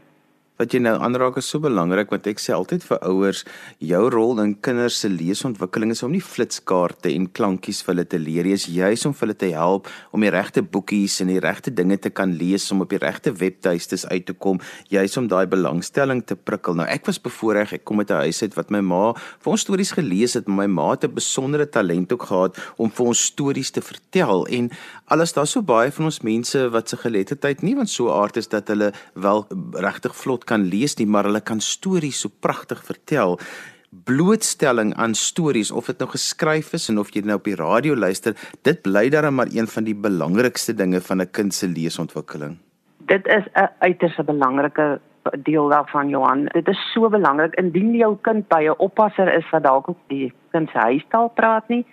wat 0.60 0.72
jy 0.72 0.80
nou 0.80 0.96
aanraak 1.04 1.38
is 1.42 1.50
so 1.52 1.60
belangrik 1.60 2.12
want 2.14 2.28
ek 2.32 2.40
sê 2.40 2.54
altyd 2.56 2.84
vir 2.88 3.02
ouers 3.10 3.44
jou 3.84 4.04
rol 4.14 4.40
in 4.40 4.54
kinders 4.64 5.02
se 5.04 5.10
leesontwikkeling 5.12 5.92
is 5.92 6.04
om 6.06 6.14
nie 6.16 6.24
flitskaarte 6.24 7.12
en 7.12 7.28
klankies 7.28 7.82
vir 7.84 7.94
hulle 7.94 8.06
te 8.08 8.20
leer 8.22 8.48
jy 8.48 8.56
is 8.56 8.68
juis 8.72 9.06
om 9.10 9.14
vir 9.14 9.28
hulle 9.28 9.38
te 9.44 9.50
help 9.52 9.90
om 10.16 10.24
die 10.24 10.32
regte 10.32 10.64
boekies 10.64 11.20
en 11.24 11.34
die 11.34 11.42
regte 11.44 11.74
dinge 11.76 11.98
te 12.00 12.12
kan 12.16 12.32
lees 12.40 12.70
om 12.72 12.86
op 12.86 12.94
die 12.94 13.02
regte 13.04 13.34
webtuistes 13.36 14.08
uit 14.08 14.26
te 14.30 14.36
kom 14.46 14.62
juis 14.94 15.18
om 15.20 15.28
daai 15.28 15.46
belangstelling 15.50 16.24
te 16.24 16.38
prikkel. 16.40 16.78
Nou 16.80 16.88
ek 16.88 17.10
was 17.10 17.20
bevoorreg 17.22 17.76
ek 17.80 17.84
kom 17.84 18.00
uit 18.00 18.12
'n 18.12 18.24
huis 18.24 18.42
uit 18.42 18.56
wat 18.56 18.72
my 18.72 18.82
ma 18.82 19.14
vir 19.14 19.52
ons 19.52 19.62
stories 19.62 19.92
gelees 19.92 20.34
het 20.40 20.48
my 20.48 20.68
ma 20.68 20.92
het 20.92 21.04
'n 21.04 21.14
besondere 21.14 21.68
talent 21.68 22.12
ook 22.14 22.24
gehad 22.32 22.58
om 22.78 22.90
vir 22.90 23.06
ons 23.06 23.26
stories 23.26 23.72
te 23.72 23.82
vertel. 23.82 24.48
En 24.48 24.72
alles 25.08 25.34
daar 25.34 25.48
so 25.48 25.62
baie 25.62 25.92
van 25.92 26.06
ons 26.06 26.22
mense 26.22 26.70
wat 26.70 26.90
se 26.90 26.98
geletterdheid 26.98 27.62
nie 27.62 27.76
want 27.76 27.90
so 27.90 28.10
aard 28.10 28.38
is 28.38 28.48
dat 28.48 28.68
hulle 28.68 28.94
wel 29.14 29.48
regtig 29.74 30.16
vlot 30.16 30.45
kan 30.46 30.68
lees 30.70 30.98
nie, 30.98 31.08
maar 31.08 31.28
hulle 31.30 31.42
kan 31.42 31.60
stories 31.60 32.20
so 32.26 32.30
pragtig 32.30 32.84
vertel. 32.86 33.40
Blootstelling 34.06 34.94
aan 34.96 35.14
stories 35.16 35.72
of 35.72 35.86
dit 35.86 36.00
nou 36.00 36.10
geskryf 36.12 36.74
is 36.74 36.90
en 36.90 37.00
of 37.00 37.14
jy 37.16 37.22
nou 37.26 37.40
op 37.40 37.48
die 37.48 37.56
radio 37.56 37.96
luister, 37.96 38.36
dit 38.62 38.82
bly 38.82 39.10
dan 39.10 39.34
maar 39.36 39.52
een 39.52 39.68
van 39.68 39.84
die 39.84 39.96
belangrikste 39.96 40.74
dinge 40.74 41.02
van 41.02 41.22
'n 41.22 41.32
kind 41.32 41.54
se 41.54 41.68
leesontwikkeling. 41.68 42.58
Dit 43.08 43.28
is 43.28 43.46
'n 43.54 43.70
uiters 43.80 44.16
belangrike 44.26 45.00
deel 45.32 45.68
daarvan 45.70 46.10
Johan. 46.10 46.46
Dit 46.46 46.68
is 46.68 46.92
so 46.94 47.10
belangrik 47.10 47.56
indien 47.56 47.96
jou 47.96 48.18
kind 48.22 48.48
by 48.48 48.64
'n 48.64 48.78
oppasser 48.78 49.34
is 49.34 49.50
wat 49.52 49.64
dalk 49.64 49.88
op 49.88 49.98
die 50.08 50.34
kind 50.52 50.70
se 50.70 50.78
huistaal 50.78 51.30
praat 51.30 51.68
nie, 51.68 51.86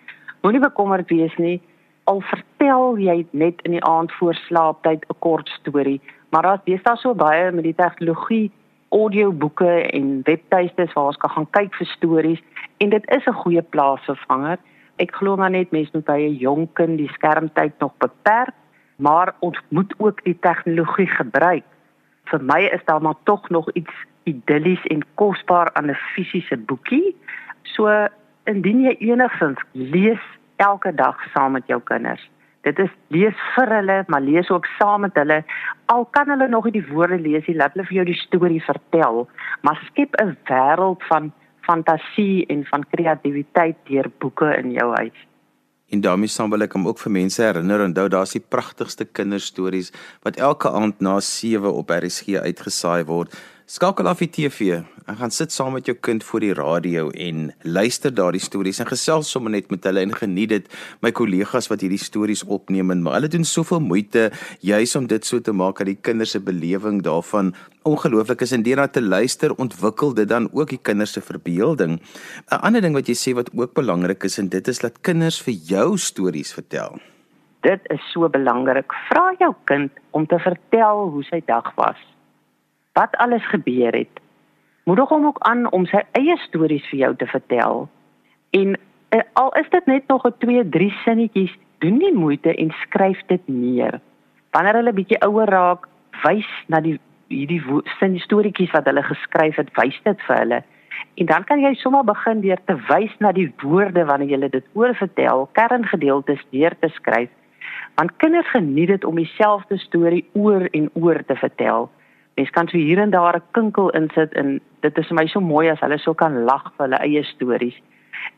moenie 0.42 0.60
bekommerd 0.60 1.08
wees 1.08 1.36
nie. 1.36 1.60
Al 2.04 2.20
vertel 2.20 2.98
jy 2.98 3.26
net 3.30 3.62
in 3.62 3.70
die 3.70 3.84
aand 3.84 4.12
voor 4.12 4.34
slaaptyd 4.34 5.04
'n 5.08 5.18
kort 5.18 5.48
storie, 5.48 6.00
Maar 6.32 6.42
daar's 6.42 6.64
deesdae 6.64 6.96
so 6.96 7.12
baie 7.14 7.50
met 7.52 7.66
die 7.66 7.74
tegnologie, 7.76 8.46
audioboeke 8.88 9.72
en 9.92 10.20
webtuistes 10.24 10.92
waar 10.92 11.10
ons 11.10 11.18
kan 11.20 11.30
gaan 11.30 11.48
kyk 11.50 11.74
vir 11.76 11.88
stories 11.90 12.40
en 12.80 12.88
dit 12.94 13.10
is 13.16 13.26
'n 13.28 13.40
goeie 13.42 13.62
plaasvervanger. 13.62 14.58
Ek 14.96 15.12
glo 15.14 15.36
maar 15.36 15.50
net 15.50 15.70
mense 15.70 15.90
moet 15.92 16.04
by 16.04 16.20
'n 16.20 16.40
jong 16.40 16.68
kind 16.72 16.96
die 16.98 17.12
skermtyd 17.12 17.72
nog 17.78 17.92
beperk, 17.98 18.54
maar 18.96 19.34
ons 19.38 19.58
moet 19.68 19.94
ook 19.98 20.24
die 20.24 20.38
tegnologie 20.40 21.06
gebruik. 21.06 21.64
Vir 22.24 22.40
my 22.42 22.60
is 22.72 22.84
daar 22.84 23.02
maar 23.02 23.20
tog 23.24 23.48
nog 23.48 23.70
iets 23.72 23.94
idillies 24.24 24.86
en 24.86 25.04
kosbaar 25.14 25.70
aan 25.72 25.90
'n 25.90 26.00
fisiese 26.14 26.56
boekie. 26.56 27.16
So 27.62 28.08
indien 28.44 28.80
jy 28.80 28.96
enigsins 28.98 29.60
lees 29.72 30.22
elke 30.56 30.94
dag 30.94 31.16
saam 31.34 31.52
met 31.52 31.66
jou 31.66 31.80
kinders 31.80 32.30
Dit 32.62 32.78
is 32.78 32.90
lees 33.10 33.38
vir 33.56 33.72
hulle, 33.76 34.04
maar 34.06 34.22
lees 34.22 34.50
ook 34.50 34.66
saam 34.78 35.02
met 35.06 35.16
hulle. 35.18 35.40
Al 35.90 36.04
kan 36.14 36.30
hulle 36.30 36.48
nog 36.48 36.68
nie 36.68 36.78
die 36.78 36.86
woorde 36.92 37.18
lees 37.18 37.46
nie, 37.46 37.56
laat 37.58 37.74
hulle 37.74 37.86
vir 37.88 37.96
jou 38.00 38.04
die 38.12 38.20
storie 38.20 38.62
vertel, 38.62 39.26
maar 39.66 39.82
skep 39.90 40.14
'n 40.22 40.36
wêreld 40.50 41.02
van 41.10 41.32
fantasie 41.66 42.46
en 42.46 42.64
van 42.70 42.84
kreatiwiteit 42.94 43.76
deur 43.88 44.10
boeke 44.18 44.54
in 44.62 44.72
jou 44.72 44.94
huis. 44.94 45.18
En 45.92 46.00
daarmee 46.00 46.28
saam 46.28 46.50
wil 46.50 46.62
ek 46.62 46.72
hom 46.72 46.86
ook 46.88 46.98
vir 46.98 47.12
mense 47.12 47.42
herinner 47.42 47.82
onthou 47.84 48.08
daar's 48.08 48.32
die 48.32 48.46
pragtigste 48.54 49.04
kinderstories 49.04 49.92
wat 50.22 50.36
elke 50.36 50.70
aand 50.70 51.00
na 51.00 51.20
7 51.20 51.72
op 51.72 51.90
RSG 51.90 52.40
uitgesaai 52.40 53.04
word. 53.04 53.36
Skakel 53.66 54.08
af 54.08 54.18
die 54.18 54.30
TV. 54.30 54.82
Ek 55.10 55.16
gaan 55.18 55.32
sit 55.34 55.50
saam 55.50 55.72
met 55.74 55.88
jou 55.88 55.96
kind 55.98 56.22
voor 56.22 56.44
die 56.44 56.52
radio 56.54 57.08
en 57.10 57.48
luister 57.66 58.12
daardie 58.14 58.42
stories 58.42 58.78
en 58.78 58.86
gesels 58.86 59.32
sommer 59.34 59.50
net 59.50 59.72
met 59.74 59.82
hulle 59.88 60.04
en 60.06 60.12
geniet 60.14 60.52
dit. 60.52 60.68
My 61.02 61.10
kollegas 61.10 61.66
wat 61.72 61.82
hierdie 61.82 61.98
stories 61.98 62.44
opneem 62.46 62.92
en 62.94 63.02
maar 63.02 63.16
hulle 63.18 63.32
doen 63.32 63.42
soveel 63.42 63.82
moeite 63.82 64.28
juis 64.62 64.94
om 64.94 65.08
dit 65.10 65.26
so 65.26 65.42
te 65.42 65.50
maak 65.50 65.82
dat 65.82 65.90
die 65.90 65.98
kinders 65.98 66.36
se 66.36 66.40
belewing 66.40 67.02
daarvan 67.02 67.50
ongelooflik 67.82 68.46
is 68.46 68.54
en 68.54 68.62
deur 68.62 68.78
na 68.78 68.86
te 68.86 69.02
luister 69.02 69.56
ontwikkel 69.58 70.14
dit 70.14 70.30
dan 70.30 70.46
ook 70.52 70.70
die 70.70 70.78
kinders 70.78 71.18
se 71.18 71.20
verbeelding. 71.20 71.98
'n 71.98 72.62
Ander 72.62 72.80
ding 72.80 72.94
wat 72.94 73.10
jy 73.10 73.18
sê 73.18 73.34
wat 73.34 73.50
ook 73.50 73.74
belangrik 73.74 74.22
is 74.22 74.38
en 74.38 74.48
dit 74.48 74.68
is 74.68 74.78
dat 74.78 75.02
kinders 75.02 75.42
vir 75.42 75.54
jou 75.54 75.98
stories 75.98 76.54
vertel. 76.54 77.00
Dit 77.66 77.80
is 77.90 78.02
so 78.12 78.28
belangrik. 78.28 78.92
Vra 79.10 79.34
jou 79.38 79.54
kind 79.64 79.90
om 80.10 80.26
te 80.26 80.38
vertel 80.38 81.10
hoe 81.10 81.24
sy 81.24 81.42
dag 81.46 81.74
was 81.74 81.98
wat 82.94 83.16
alles 83.16 83.42
gebeur 83.50 83.90
het. 83.96 84.22
Moedig 84.84 85.08
hom 85.08 85.26
ook 85.26 85.38
aan 85.38 85.70
om 85.70 85.84
sy 85.86 86.00
eie 86.18 86.34
stories 86.42 86.86
vir 86.90 86.98
jou 86.98 87.10
te 87.16 87.26
vertel. 87.30 87.84
En 88.50 88.74
uh, 88.74 89.20
al 89.38 89.52
is 89.60 89.68
dit 89.70 89.86
net 89.86 90.08
nog 90.10 90.26
'n 90.26 90.34
2, 90.38 90.68
3 90.68 90.90
sinnetjies, 91.04 91.54
doen 91.78 91.96
nie 91.96 92.12
moeite 92.12 92.54
en 92.54 92.70
skryf 92.70 93.20
dit 93.26 93.42
neer. 93.46 94.00
Wanneer 94.50 94.74
hulle 94.74 94.92
bietjie 94.92 95.22
ouer 95.22 95.46
raak, 95.46 95.86
wys 96.24 96.50
na 96.66 96.80
die 96.80 96.98
hierdie 97.28 97.62
sin 97.98 98.18
storieetjies 98.18 98.70
wat 98.70 98.84
hulle 98.84 99.02
geskryf 99.02 99.56
het, 99.56 99.70
wys 99.78 100.00
dit 100.02 100.20
vir 100.26 100.36
hulle. 100.36 100.62
En 101.14 101.26
dan 101.26 101.44
kan 101.44 101.60
jy 101.60 101.74
sommer 101.74 102.04
begin 102.04 102.40
deur 102.40 102.58
te 102.64 102.76
wys 102.88 103.14
na 103.18 103.32
die 103.32 103.52
woorde 103.62 104.04
wanneer 104.04 104.28
jy 104.28 104.48
dit 104.48 104.66
oorvertel, 104.74 105.48
kerngedeeltes 105.52 106.42
deur 106.50 106.74
te 106.80 106.88
skryf. 106.88 107.30
Want 107.94 108.16
kinders 108.16 108.50
geniet 108.50 108.88
dit 108.88 109.04
om 109.04 109.14
dieselfde 109.14 109.78
storie 109.78 110.24
oor 110.32 110.66
en 110.72 110.90
oor 110.94 111.24
te 111.24 111.36
vertel 111.36 111.90
mens 112.36 112.50
kan 112.50 112.68
so 112.68 112.78
hier 112.78 112.98
en 112.98 113.10
daar 113.10 113.36
'n 113.36 113.42
kinkel 113.52 113.90
insit 113.90 114.32
en 114.32 114.60
dit 114.80 114.98
is 114.98 115.06
vir 115.06 115.14
my 115.14 115.26
so 115.26 115.40
mooi 115.40 115.68
as 115.70 115.80
hulle 115.80 115.98
so 115.98 116.14
kan 116.14 116.44
lag 116.44 116.72
vir 116.76 116.86
hulle 116.86 116.98
eie 116.98 117.24
stories. 117.24 117.76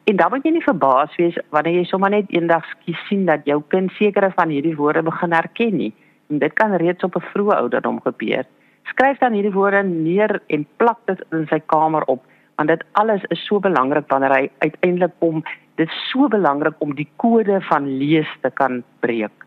En 0.04 0.16
dan 0.16 0.30
moet 0.30 0.44
jy 0.44 0.50
nie 0.50 0.64
verbaas 0.64 1.16
wees 1.16 1.36
wanneer 1.50 1.74
jy 1.74 1.84
sommer 1.84 2.10
net 2.10 2.28
eendag 2.28 2.64
sien 3.08 3.26
dat 3.26 3.44
jou 3.44 3.62
kind 3.68 3.92
sekere 3.92 4.30
van 4.30 4.48
hierdie 4.48 4.76
woorde 4.76 5.02
begin 5.02 5.32
herken 5.32 5.76
nie. 5.76 5.92
En 6.30 6.38
dit 6.38 6.52
kan 6.52 6.76
reeds 6.76 7.04
op 7.04 7.16
'n 7.16 7.28
vroeë 7.32 7.56
ouderdom 7.56 8.00
gebeur. 8.00 8.44
Skryf 8.84 9.18
dan 9.18 9.32
hierdie 9.32 9.52
woorde 9.52 9.82
neer 9.82 10.40
en 10.46 10.66
plak 10.76 10.98
dit 11.06 11.24
in 11.32 11.46
sy 11.46 11.60
kamer 11.66 12.04
op 12.04 12.22
want 12.56 12.68
dit 12.68 12.84
alles 12.92 13.22
is 13.34 13.46
so 13.46 13.58
belangrik 13.60 14.06
wanneer 14.08 14.30
hy 14.30 14.50
uiteindelik 14.58 15.12
kom. 15.18 15.42
Dit 15.74 15.88
is 15.88 16.10
so 16.10 16.28
belangrik 16.28 16.74
om 16.78 16.94
die 16.94 17.08
kode 17.16 17.60
van 17.60 17.88
lees 17.98 18.30
te 18.42 18.50
kan 18.50 18.82
breek. 19.00 19.44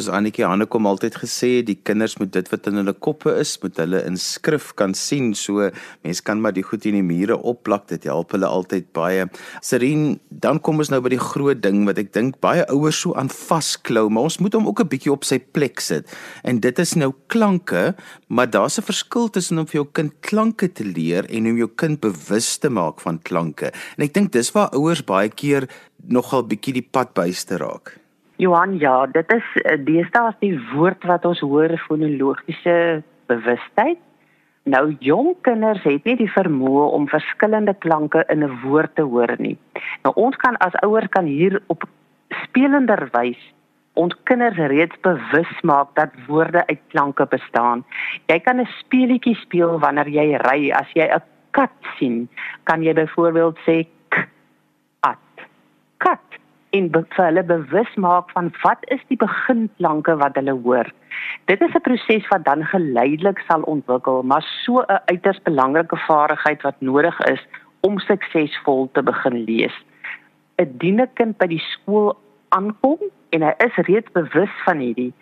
Soos 0.00 0.06
Annetjie 0.08 0.46
Hannekom 0.48 0.86
altyd 0.88 1.18
gesê 1.20 1.48
het, 1.58 1.66
die 1.68 1.76
kinders 1.76 2.14
moet 2.16 2.30
dit 2.32 2.46
wat 2.48 2.64
in 2.70 2.78
hulle 2.80 2.94
koppe 2.96 3.34
is, 3.36 3.50
moet 3.60 3.76
hulle 3.76 3.98
in 4.08 4.14
skrif 4.16 4.70
kan 4.80 4.94
sien. 4.96 5.34
So 5.36 5.66
mense 6.00 6.24
kan 6.24 6.40
maar 6.40 6.54
die 6.56 6.64
goed 6.64 6.86
in 6.88 6.96
die 6.96 7.04
mure 7.04 7.36
opplak. 7.36 7.84
Dit 7.90 8.06
help 8.08 8.32
hulle 8.32 8.48
altyd 8.48 8.88
baie. 8.96 9.26
Serien, 9.60 10.16
dan 10.32 10.62
kom 10.64 10.80
ons 10.80 10.88
nou 10.94 11.02
by 11.04 11.12
die 11.12 11.20
groot 11.20 11.60
ding 11.60 11.84
wat 11.84 12.00
ek 12.00 12.08
dink 12.16 12.40
baie 12.40 12.64
ouers 12.72 13.02
so 13.04 13.12
aan 13.20 13.28
vasklou, 13.28 14.06
maar 14.08 14.30
ons 14.30 14.40
moet 14.40 14.56
hom 14.56 14.72
ook 14.72 14.80
'n 14.80 14.92
bietjie 14.96 15.12
op 15.12 15.28
sy 15.28 15.38
plek 15.38 15.84
sit. 15.84 16.08
En 16.42 16.56
dit 16.56 16.78
is 16.78 16.96
nou 16.96 17.12
klanke, 17.28 17.94
maar 18.28 18.48
daar's 18.48 18.78
'n 18.78 18.88
verskil 18.88 19.28
tussen 19.28 19.58
om 19.58 19.66
vir 19.66 19.84
jou 19.84 19.88
kind 19.92 20.12
klanke 20.22 20.72
te 20.72 20.84
leer 20.84 21.28
en 21.28 21.52
om 21.52 21.56
jou 21.56 21.68
kind 21.68 22.00
bewus 22.00 22.56
te 22.56 22.70
maak 22.70 23.00
van 23.00 23.20
klanke. 23.20 23.70
En 23.98 24.04
ek 24.04 24.14
dink 24.14 24.32
dis 24.32 24.52
waar 24.52 24.72
ouers 24.72 25.04
baie 25.04 25.28
keer 25.28 25.68
nogal 26.08 26.48
bietjie 26.48 26.72
die 26.72 26.88
pad 26.90 27.12
byste 27.12 27.58
raak. 27.58 28.01
Johan, 28.36 28.78
ja, 28.78 29.06
dit 29.06 29.32
is 29.32 29.62
eh, 29.62 29.78
deesdae 29.84 30.30
as 30.32 30.38
die 30.40 30.56
woord 30.72 31.04
wat 31.04 31.24
ons 31.24 31.40
hoor 31.40 31.76
fonologiese 31.86 33.02
bewustheid. 33.26 33.98
Nou 34.64 34.96
jong 35.00 35.34
kinders 35.42 35.82
het 35.82 36.04
nie 36.04 36.16
die 36.16 36.30
vermoë 36.30 36.84
om 36.94 37.08
verskillende 37.10 37.74
klanke 37.74 38.24
in 38.28 38.44
'n 38.44 38.60
woord 38.62 38.94
te 38.94 39.02
hoor 39.02 39.34
nie. 39.38 39.58
Nou 40.04 40.14
ons 40.14 40.36
kan 40.36 40.56
as 40.56 40.74
ouers 40.82 41.08
kan 41.10 41.26
hier 41.26 41.62
op 41.66 41.84
spelender 42.44 43.08
wys 43.12 43.40
ons 43.94 44.14
kinders 44.28 44.56
reeds 44.72 44.96
bewus 45.04 45.52
maak 45.62 45.92
dat 45.98 46.12
woorde 46.26 46.64
uit 46.66 46.80
klanke 46.88 47.26
bestaan. 47.28 47.84
Jy 48.26 48.38
kan 48.40 48.60
'n 48.60 48.68
speelietjie 48.80 49.34
speel 49.34 49.78
wanneer 49.78 50.08
jy 50.08 50.36
ry. 50.36 50.70
As 50.70 50.88
jy 50.94 51.06
'n 51.08 51.22
kat 51.50 51.72
sien, 51.98 52.28
kan 52.64 52.82
jy 52.82 52.92
byvoorbeeld 52.94 53.58
sê 53.66 53.86
k 54.08 54.28
at. 55.00 55.46
Kat 55.98 56.31
en 56.72 56.88
vir 56.92 57.24
hulle 57.26 57.42
bewus 57.44 57.94
maak 58.00 58.30
van 58.32 58.48
wat 58.62 58.84
is 58.94 59.00
die 59.10 59.18
beginklanke 59.20 60.14
wat 60.20 60.38
hulle 60.40 60.54
hoor. 60.64 60.88
Dit 61.50 61.60
is 61.60 61.74
'n 61.74 61.84
proses 61.88 62.28
wat 62.28 62.44
dan 62.44 62.64
geleidelik 62.64 63.40
sal 63.48 63.62
ontwikkel, 63.62 64.22
maar 64.22 64.44
so 64.64 64.80
'n 64.80 65.00
uiters 65.12 65.42
belangrike 65.42 65.96
vaardigheid 65.96 66.62
wat 66.62 66.80
nodig 66.80 67.18
is 67.20 67.42
om 67.80 67.98
suksesvol 67.98 68.88
te 68.92 69.02
begin 69.02 69.44
lees. 69.44 69.76
'n 70.58 70.78
Diene 70.78 71.08
kind 71.14 71.38
by 71.38 71.46
die 71.46 71.64
skool 71.72 72.16
aankom 72.48 72.98
en 73.30 73.42
hy 73.42 73.54
is 73.58 73.86
reeds 73.86 74.12
bewus 74.12 74.54
van 74.64 74.78
hierdie 74.78 75.12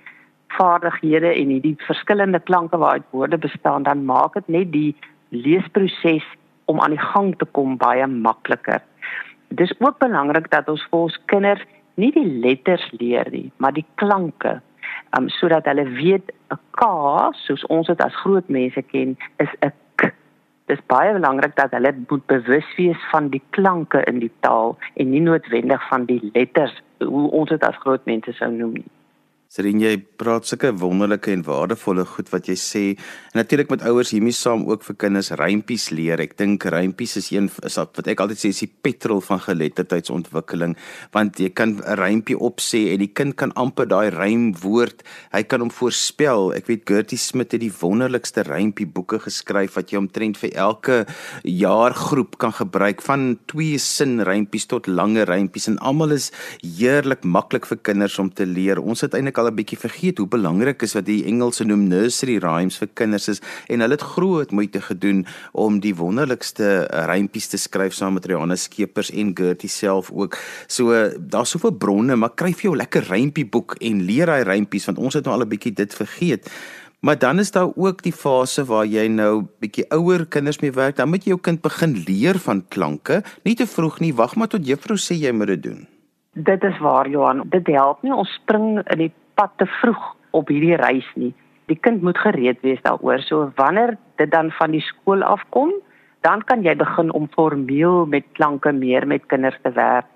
vaardighede 0.48 1.34
en 1.34 1.48
hierdie 1.48 1.76
verskillende 1.78 2.40
klanke 2.40 2.76
waaruit 2.76 3.06
woorde 3.10 3.38
bestaan, 3.38 3.82
dan 3.82 4.04
maak 4.04 4.34
dit 4.34 4.48
net 4.48 4.72
die 4.72 4.96
leesproses 5.28 6.26
om 6.64 6.80
aan 6.80 6.90
die 6.90 7.06
gang 7.12 7.38
te 7.38 7.44
kom 7.44 7.76
baie 7.76 8.06
makliker 8.06 8.82
dis 9.50 9.72
ook 9.78 9.98
belangrik 9.98 10.50
dat 10.50 10.68
ons 10.68 10.82
vir 10.90 11.06
ons 11.06 11.18
kinders 11.32 11.62
nie 12.00 12.10
die 12.14 12.26
letters 12.44 12.84
leer 12.98 13.28
nie, 13.30 13.50
maar 13.58 13.74
die 13.76 13.86
klanke. 14.00 14.60
Um 15.18 15.28
sodat 15.28 15.66
hulle 15.66 15.84
weet 15.98 16.32
'n 16.54 16.58
K, 16.78 16.86
soos 17.46 17.64
ons 17.66 17.86
dit 17.86 18.00
as 18.00 18.14
groot 18.22 18.48
mense 18.48 18.82
ken, 18.82 19.16
is 19.38 19.52
'n 19.62 19.72
K. 19.96 20.12
Dis 20.66 20.82
baie 20.86 21.12
belangrik 21.12 21.56
dat 21.56 21.70
hulle 21.70 21.94
moet 22.08 22.26
bewus 22.26 22.68
wees 22.76 23.02
van 23.10 23.28
die 23.28 23.42
klanke 23.50 24.04
in 24.06 24.18
die 24.18 24.32
taal 24.40 24.78
en 24.94 25.10
nie 25.10 25.20
noodwendig 25.20 25.88
van 25.88 26.04
die 26.04 26.30
letters 26.34 26.82
hoe 26.98 27.30
ons 27.30 27.48
dit 27.48 27.62
as 27.62 27.76
groot 27.76 28.04
mense 28.06 28.32
sou 28.32 28.50
noem 28.50 28.72
nie. 28.72 28.90
Serien 29.50 29.80
jy 29.82 29.96
praat 29.98 30.46
sulke 30.46 30.68
wonderlike 30.78 31.32
en 31.34 31.40
waardevolle 31.42 32.04
goed 32.06 32.28
wat 32.30 32.46
jy 32.46 32.54
sê. 32.54 32.82
En 33.32 33.40
natuurlik 33.40 33.72
met 33.72 33.82
ouers 33.82 34.12
hiermee 34.14 34.36
saam 34.36 34.60
ook 34.68 34.84
vir 34.86 34.96
kinders 35.02 35.32
rympies 35.40 35.88
leer. 35.90 36.20
Ek 36.22 36.36
dink 36.38 36.68
rympies 36.70 37.16
is 37.18 37.32
een 37.32 37.48
is 37.66 37.78
wat 37.80 38.06
ek 38.12 38.22
altyd 38.22 38.38
sê 38.38 38.52
is 38.54 38.60
die 38.62 38.68
petrol 38.70 39.18
van 39.26 39.42
geletterdheidsontwikkeling 39.42 40.76
want 41.16 41.40
jy 41.42 41.48
kan 41.50 41.72
'n 41.82 41.98
rympie 41.98 42.36
opsê 42.38 42.92
en 42.92 43.02
die 43.02 43.10
kind 43.10 43.34
kan 43.34 43.50
amper 43.58 43.90
daai 43.90 44.14
rymwoord, 44.14 45.02
hy 45.34 45.42
kan 45.42 45.66
hom 45.66 45.70
voorspel. 45.74 46.54
Ek 46.54 46.70
weet 46.70 46.86
Gertie 46.86 47.18
Smit 47.18 47.50
het 47.50 47.60
die 47.60 47.74
wonderlikste 47.74 48.46
rympie 48.46 48.86
boeke 48.86 49.18
geskryf 49.18 49.74
wat 49.74 49.90
jy 49.90 49.98
omtrent 49.98 50.38
vir 50.38 50.54
elke 50.54 51.06
jaargroep 51.42 52.38
kan 52.38 52.52
gebruik 52.52 53.02
van 53.02 53.40
twee 53.46 53.78
sin 53.78 54.22
rympies 54.22 54.66
tot 54.66 54.86
lange 54.86 55.26
rympies 55.26 55.66
en 55.66 55.78
almal 55.78 56.12
is 56.12 56.30
heerlik 56.62 57.24
maklik 57.24 57.66
vir 57.66 57.78
kinders 57.82 58.18
om 58.18 58.30
te 58.30 58.46
leer. 58.46 58.78
Ons 58.78 59.00
het 59.00 59.14
eintlik 59.14 59.39
al 59.40 59.48
'n 59.48 59.56
bietjie 59.56 59.78
vergeet 59.78 60.18
hoe 60.18 60.28
belangrik 60.28 60.82
is 60.82 60.94
wat 60.94 61.06
die 61.06 61.24
Engelse 61.24 61.64
noem 61.64 61.88
nursery 61.88 62.36
rhymes 62.38 62.76
vir 62.78 62.88
kinders 62.94 63.28
is 63.28 63.40
en 63.68 63.80
hulle 63.80 63.96
het 63.96 64.06
groot 64.14 64.50
moeite 64.50 64.80
gedoen 64.80 65.26
om 65.52 65.80
die 65.80 65.94
wonderlikste 65.94 66.86
eh, 66.86 67.04
rympies 67.06 67.48
te 67.48 67.58
skryf 67.58 67.94
saam 67.94 68.14
met 68.14 68.26
Rihanna 68.26 68.56
Skeepers 68.56 69.10
en 69.10 69.32
Gertie 69.36 69.68
self 69.68 70.10
ook. 70.12 70.36
So 70.66 70.92
daar's 71.18 71.50
soveel 71.50 71.72
bronne, 71.72 72.16
maar 72.16 72.34
kry 72.36 72.52
vir 72.52 72.70
jou 72.70 72.76
lekker 72.76 73.08
rympie 73.08 73.46
boek 73.46 73.76
en 73.80 74.04
leer 74.04 74.26
daai 74.26 74.44
rympies 74.44 74.86
want 74.86 74.98
ons 74.98 75.14
het 75.14 75.24
nou 75.24 75.34
al 75.34 75.44
'n 75.44 75.48
bietjie 75.48 75.72
dit 75.72 75.94
vergeet. 75.94 76.50
Maar 77.00 77.18
dan 77.18 77.38
is 77.38 77.50
daar 77.50 77.68
ook 77.74 78.02
die 78.02 78.12
fase 78.12 78.64
waar 78.64 78.84
jy 78.84 79.06
nou 79.08 79.46
bietjie 79.58 79.86
ouer 79.88 80.26
kinders 80.26 80.58
mee 80.60 80.72
werk, 80.72 80.96
dan 80.96 81.08
moet 81.08 81.24
jy 81.24 81.32
jou 81.32 81.40
kind 81.40 81.62
begin 81.64 81.94
leer 82.04 82.38
van 82.38 82.60
klanke, 82.68 83.22
nie 83.42 83.54
te 83.56 83.66
vroeg 83.66 84.00
nie, 84.04 84.12
wag 84.14 84.36
maar 84.36 84.50
tot 84.52 84.66
juffrou 84.66 84.98
sê 85.00 85.16
jy 85.16 85.32
moet 85.32 85.54
dit 85.54 85.62
doen. 85.62 85.86
Dit 86.36 86.62
is 86.62 86.76
waar 86.78 87.08
Johan, 87.08 87.40
dit 87.48 87.66
help 87.72 88.02
nie 88.04 88.12
ons 88.14 88.34
spring 88.42 88.82
in 88.84 89.06
die 89.06 89.12
pad 89.40 89.56
te 89.56 89.66
vroeg 89.80 90.02
op 90.36 90.50
hierdie 90.52 90.76
reis 90.76 91.08
nie. 91.16 91.32
Die 91.72 91.78
kind 91.86 92.02
moet 92.04 92.18
gereed 92.20 92.60
wees 92.66 92.82
daaroor. 92.84 93.22
So 93.24 93.52
wanneer 93.56 93.96
dit 94.20 94.30
dan 94.30 94.50
van 94.58 94.74
die 94.76 94.84
skool 94.84 95.24
afkom, 95.24 95.72
dan 96.26 96.44
kan 96.44 96.64
jy 96.66 96.74
begin 96.76 97.12
om 97.16 97.30
formeel 97.32 98.04
met 98.06 98.26
klanke 98.36 98.72
meer 98.76 99.06
met 99.08 99.24
kinders 99.32 99.56
te 99.64 99.72
werk. 99.72 100.08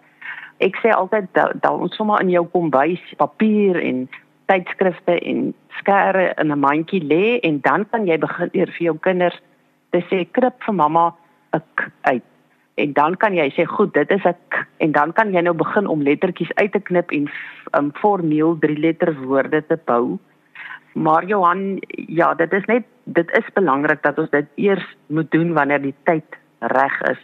Ek 0.62 0.76
sê 0.82 0.92
altyd 0.92 1.30
dan 1.34 1.86
ons 1.86 1.96
sommer 1.96 2.20
in 2.22 2.34
jou 2.34 2.44
kombuis 2.52 3.00
papier 3.18 3.80
en 3.80 4.04
tydskrifte 4.50 5.16
en 5.16 5.54
skare 5.80 6.34
in 6.42 6.52
'n 6.52 6.60
mandjie 6.60 7.00
lê 7.00 7.40
en 7.40 7.60
dan 7.60 7.88
kan 7.90 8.06
jy 8.06 8.18
begin 8.18 8.50
eer 8.52 8.70
vir 8.76 8.84
jou 8.90 8.96
kinders 8.98 9.40
te 9.90 10.04
sê 10.10 10.24
krip 10.32 10.62
vir 10.66 10.74
mamma 10.74 11.14
'n 11.54 11.62
uit 12.02 12.33
en 12.74 12.92
dan 12.92 13.16
kan 13.16 13.34
jy 13.34 13.48
sê 13.54 13.66
goed 13.70 13.94
dit 13.94 14.10
is 14.10 14.24
'n 14.24 14.36
en 14.78 14.92
dan 14.92 15.12
kan 15.12 15.32
jy 15.32 15.40
nou 15.40 15.54
begin 15.54 15.86
om 15.86 16.02
lettertjies 16.02 16.54
uit 16.54 16.72
te 16.72 16.80
knip 16.80 17.10
en 17.10 17.30
um, 17.78 17.92
formeel 17.94 18.58
drie 18.58 18.78
letter 18.78 19.14
woorde 19.14 19.66
te 19.66 19.78
bou. 19.84 20.18
Maar 20.94 21.24
Johan, 21.26 21.82
ja, 22.06 22.34
dit 22.34 22.52
is 22.52 22.64
net 22.64 22.84
dit 23.04 23.30
is 23.30 23.52
belangrik 23.54 24.02
dat 24.02 24.18
ons 24.18 24.30
dit 24.30 24.46
eers 24.54 24.96
moet 25.06 25.30
doen 25.30 25.52
wanneer 25.52 25.82
die 25.82 25.94
tyd 26.04 26.24
reg 26.58 27.00
is. 27.10 27.20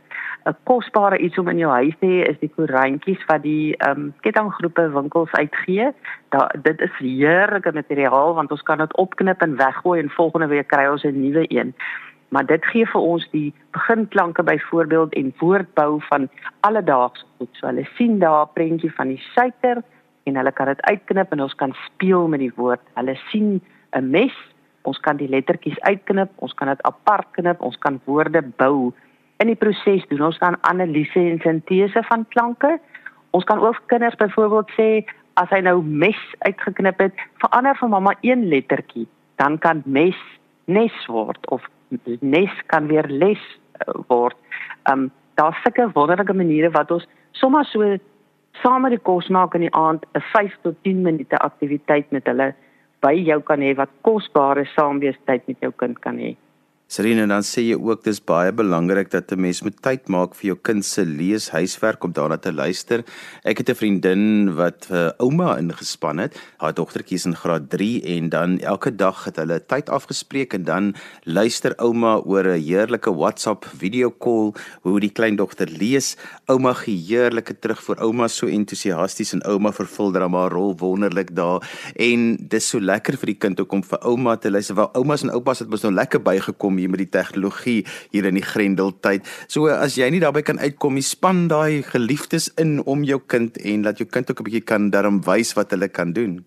'n 0.46 0.56
Kosbare 0.64 1.18
iets 1.18 1.38
om 1.38 1.48
in 1.48 1.58
jou 1.58 1.72
huis 1.72 1.94
te 2.00 2.06
hê 2.06 2.28
is 2.28 2.38
die 2.40 2.52
koerantjies 2.56 3.24
wat 3.26 3.42
die 3.42 3.76
ehm 3.76 3.90
um, 3.90 4.14
kettinggroepe 4.20 4.90
winkels 4.90 5.32
uitgee. 5.32 5.92
Da 6.28 6.48
dit 6.62 6.80
is 6.80 6.94
heerlike 6.98 7.72
materiaal 7.72 8.34
want 8.34 8.50
ons 8.50 8.62
kan 8.62 8.78
dit 8.78 8.96
opknip 8.96 9.42
en 9.42 9.56
weggooi 9.56 10.00
en 10.00 10.10
volgende 10.10 10.46
week 10.46 10.68
kry 10.68 10.86
ons 10.86 11.04
'n 11.04 11.20
nuwe 11.20 11.44
een 11.48 11.74
maar 12.30 12.46
dit 12.46 12.64
gee 12.72 12.86
vir 12.86 13.00
ons 13.00 13.26
die 13.30 13.48
beginklanke 13.74 14.42
byvoorbeeld 14.46 15.14
en 15.18 15.32
woordbou 15.38 15.98
van 16.08 16.28
alledaagse 16.66 17.24
goed. 17.38 17.50
So 17.58 17.66
hulle 17.66 17.86
sien 17.96 18.18
daar 18.18 18.46
'n 18.46 18.54
prentjie 18.54 18.92
van 18.94 19.08
die 19.08 19.22
suiker 19.34 19.82
en 20.24 20.36
hulle 20.36 20.52
kan 20.52 20.66
dit 20.66 20.82
uitknip 20.82 21.32
en 21.32 21.42
ons 21.42 21.54
kan 21.54 21.74
speel 21.86 22.28
met 22.28 22.40
die 22.40 22.52
woord. 22.56 22.80
Hulle 22.94 23.16
sien 23.30 23.60
'n 23.92 24.10
mes, 24.10 24.34
ons 24.82 25.00
kan 25.00 25.16
die 25.16 25.28
lettertjies 25.28 25.80
uitknip, 25.80 26.30
ons 26.36 26.54
kan 26.54 26.68
dit 26.68 26.82
apart 26.82 27.26
knip, 27.30 27.60
ons 27.60 27.78
kan 27.78 28.00
woorde 28.04 28.42
bou. 28.56 28.92
In 29.36 29.46
die 29.46 29.56
proses 29.56 30.06
doen 30.08 30.22
ons 30.22 30.38
dan 30.38 30.56
analise 30.60 31.18
en 31.18 31.40
sintese 31.40 32.02
van 32.02 32.26
klanke. 32.28 32.78
Ons 33.30 33.44
kan 33.44 33.58
ook 33.58 33.82
kinders 33.86 34.14
byvoorbeeld 34.14 34.70
sê 34.70 35.04
as 35.34 35.48
hy 35.50 35.60
nou 35.60 35.82
mes 35.82 36.18
uitgeknip 36.38 36.98
het, 36.98 37.14
verander 37.38 37.76
vir 37.76 37.88
mamma 37.88 38.14
een 38.20 38.48
lettertjie, 38.48 39.06
dan 39.36 39.58
kan 39.58 39.82
mes 39.84 40.16
nes 40.66 41.06
word 41.06 41.48
of 41.50 41.62
nes 42.20 42.50
kan 42.66 42.86
weer 42.86 43.08
les 43.08 43.40
uh, 43.86 43.94
word. 44.08 44.36
Um 44.90 45.10
daar's 45.34 45.62
sulke 45.62 45.90
wonderlike 45.94 46.34
maniere 46.36 46.70
wat 46.70 46.90
ons 46.90 47.06
sommer 47.32 47.64
so 47.64 47.96
saam 48.62 48.82
met 48.82 48.92
die 48.92 49.04
kos 49.08 49.28
maak 49.28 49.54
in 49.54 49.64
die 49.66 49.74
aand 49.74 50.04
'n 50.14 50.20
5 50.32 50.56
tot 50.62 50.76
10 50.82 51.02
minute 51.02 51.36
aktiwiteit 51.38 52.10
met 52.10 52.26
hulle 52.26 52.54
by 53.00 53.14
jou 53.14 53.40
kan 53.40 53.60
hê 53.60 53.74
wat 53.76 53.90
kosbare 54.02 54.64
saamweestyd 54.76 55.46
met 55.46 55.56
jou 55.60 55.72
kind 55.76 55.98
kan 56.00 56.18
hê. 56.18 56.36
Serena 56.90 57.22
dan 57.30 57.44
sê 57.46 57.62
jy 57.68 57.76
ook 57.78 58.00
dis 58.02 58.18
baie 58.26 58.50
belangrik 58.50 59.12
dat 59.12 59.30
'n 59.30 59.38
mens 59.38 59.62
moet 59.62 59.76
tyd 59.78 60.08
maak 60.10 60.34
vir 60.34 60.46
jou 60.50 60.56
kind 60.58 60.84
se 60.84 61.04
leeshuiswerk 61.06 62.02
om 62.02 62.10
daarna 62.12 62.36
te 62.36 62.50
luister. 62.50 63.04
Ek 63.44 63.58
het 63.58 63.70
'n 63.70 63.78
vriendin 63.78 64.54
wat 64.56 64.86
vir 64.90 65.06
uh, 65.06 65.12
ouma 65.22 65.56
ingespan 65.58 66.18
het. 66.18 66.34
Haar 66.58 66.74
dogtertjie 66.74 67.14
is 67.14 67.26
in 67.26 67.36
graad 67.36 67.70
3 67.70 68.02
en 68.02 68.28
dan 68.28 68.58
elke 68.58 68.90
dag 68.90 69.24
het 69.24 69.36
hulle 69.36 69.60
tyd 69.60 69.88
afgespreek 69.88 70.52
en 70.54 70.64
dan 70.64 70.94
luister 71.22 71.76
ouma 71.78 72.16
oor 72.26 72.44
'n 72.44 72.58
heerlike 72.58 73.14
WhatsApp 73.14 73.64
video 73.78 74.10
call 74.10 74.52
hoe 74.82 75.00
die 75.00 75.12
kleindogter 75.12 75.68
lees. 75.70 76.16
Ouma 76.48 76.74
gee 76.74 76.98
heerlike 76.98 77.54
terug 77.60 77.80
vir 77.82 78.02
ouma 78.02 78.26
so 78.26 78.46
entoesiasties 78.46 79.32
en 79.32 79.46
ouma 79.46 79.70
vervul 79.70 80.10
dan 80.10 80.34
haar 80.34 80.50
rol 80.50 80.74
wonderlik 80.74 81.36
daar 81.36 81.62
en 81.94 82.36
dis 82.48 82.68
so 82.68 82.80
lekker 82.80 83.16
vir 83.16 83.26
die 83.26 83.38
kind 83.38 83.60
om 83.60 83.82
vir 83.82 83.98
ouma 84.02 84.36
te 84.36 84.50
luister. 84.50 84.74
Waar 84.74 84.90
oumas 84.94 85.22
en 85.22 85.30
oupas 85.30 85.58
het 85.60 85.70
mos 85.70 85.82
nou 85.82 85.92
lekker 85.92 86.20
bygekom 86.20 86.79
hier 86.80 86.90
met 86.90 87.04
die 87.04 87.12
tegnologie 87.12 87.84
hier 88.10 88.28
in 88.30 88.38
die 88.40 88.46
Grendeltyd. 88.46 89.26
So 89.48 89.68
as 89.72 89.98
jy 90.00 90.10
nie 90.10 90.22
daarbey 90.22 90.42
kan 90.42 90.58
uitkom 90.58 90.96
nie, 90.98 91.06
span 91.06 91.48
daai 91.48 91.82
geliefdes 91.86 92.50
in 92.60 92.80
om 92.84 93.04
jou 93.04 93.20
kind 93.26 93.56
en 93.60 93.84
laat 93.86 94.00
jou 94.00 94.08
kind 94.08 94.30
ook 94.30 94.40
'n 94.40 94.48
bietjie 94.48 94.66
kan 94.66 94.90
darm 94.90 95.20
wys 95.24 95.54
wat 95.54 95.70
hulle 95.70 95.88
kan 95.88 96.12
doen. 96.12 96.40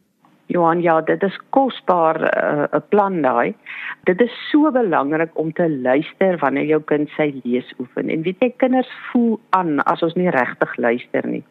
Johan, 0.52 0.82
ja, 0.82 1.02
dit 1.02 1.24
is 1.24 1.38
kosbaar 1.56 2.18
eh, 2.22 2.63
'n 2.63 2.75
uh, 2.75 2.82
plan 2.90 3.22
daai. 3.22 3.56
Dit 4.04 4.22
is 4.22 4.34
so 4.52 4.72
belangrik 4.72 5.32
om 5.34 5.54
te 5.54 5.70
luister 5.70 6.38
wanneer 6.38 6.66
jou 6.66 6.82
kind 6.82 7.10
sy 7.10 7.42
lees 7.44 7.74
oefen. 7.80 8.10
En 8.10 8.22
weet 8.22 8.40
jy, 8.40 8.54
kinders 8.58 8.92
voel 9.12 9.40
aan 9.50 9.80
as 9.84 10.02
ons 10.02 10.13
nie 10.13 10.30
regtig 10.30 10.75
luister 10.78 11.28
nie. 11.28 11.44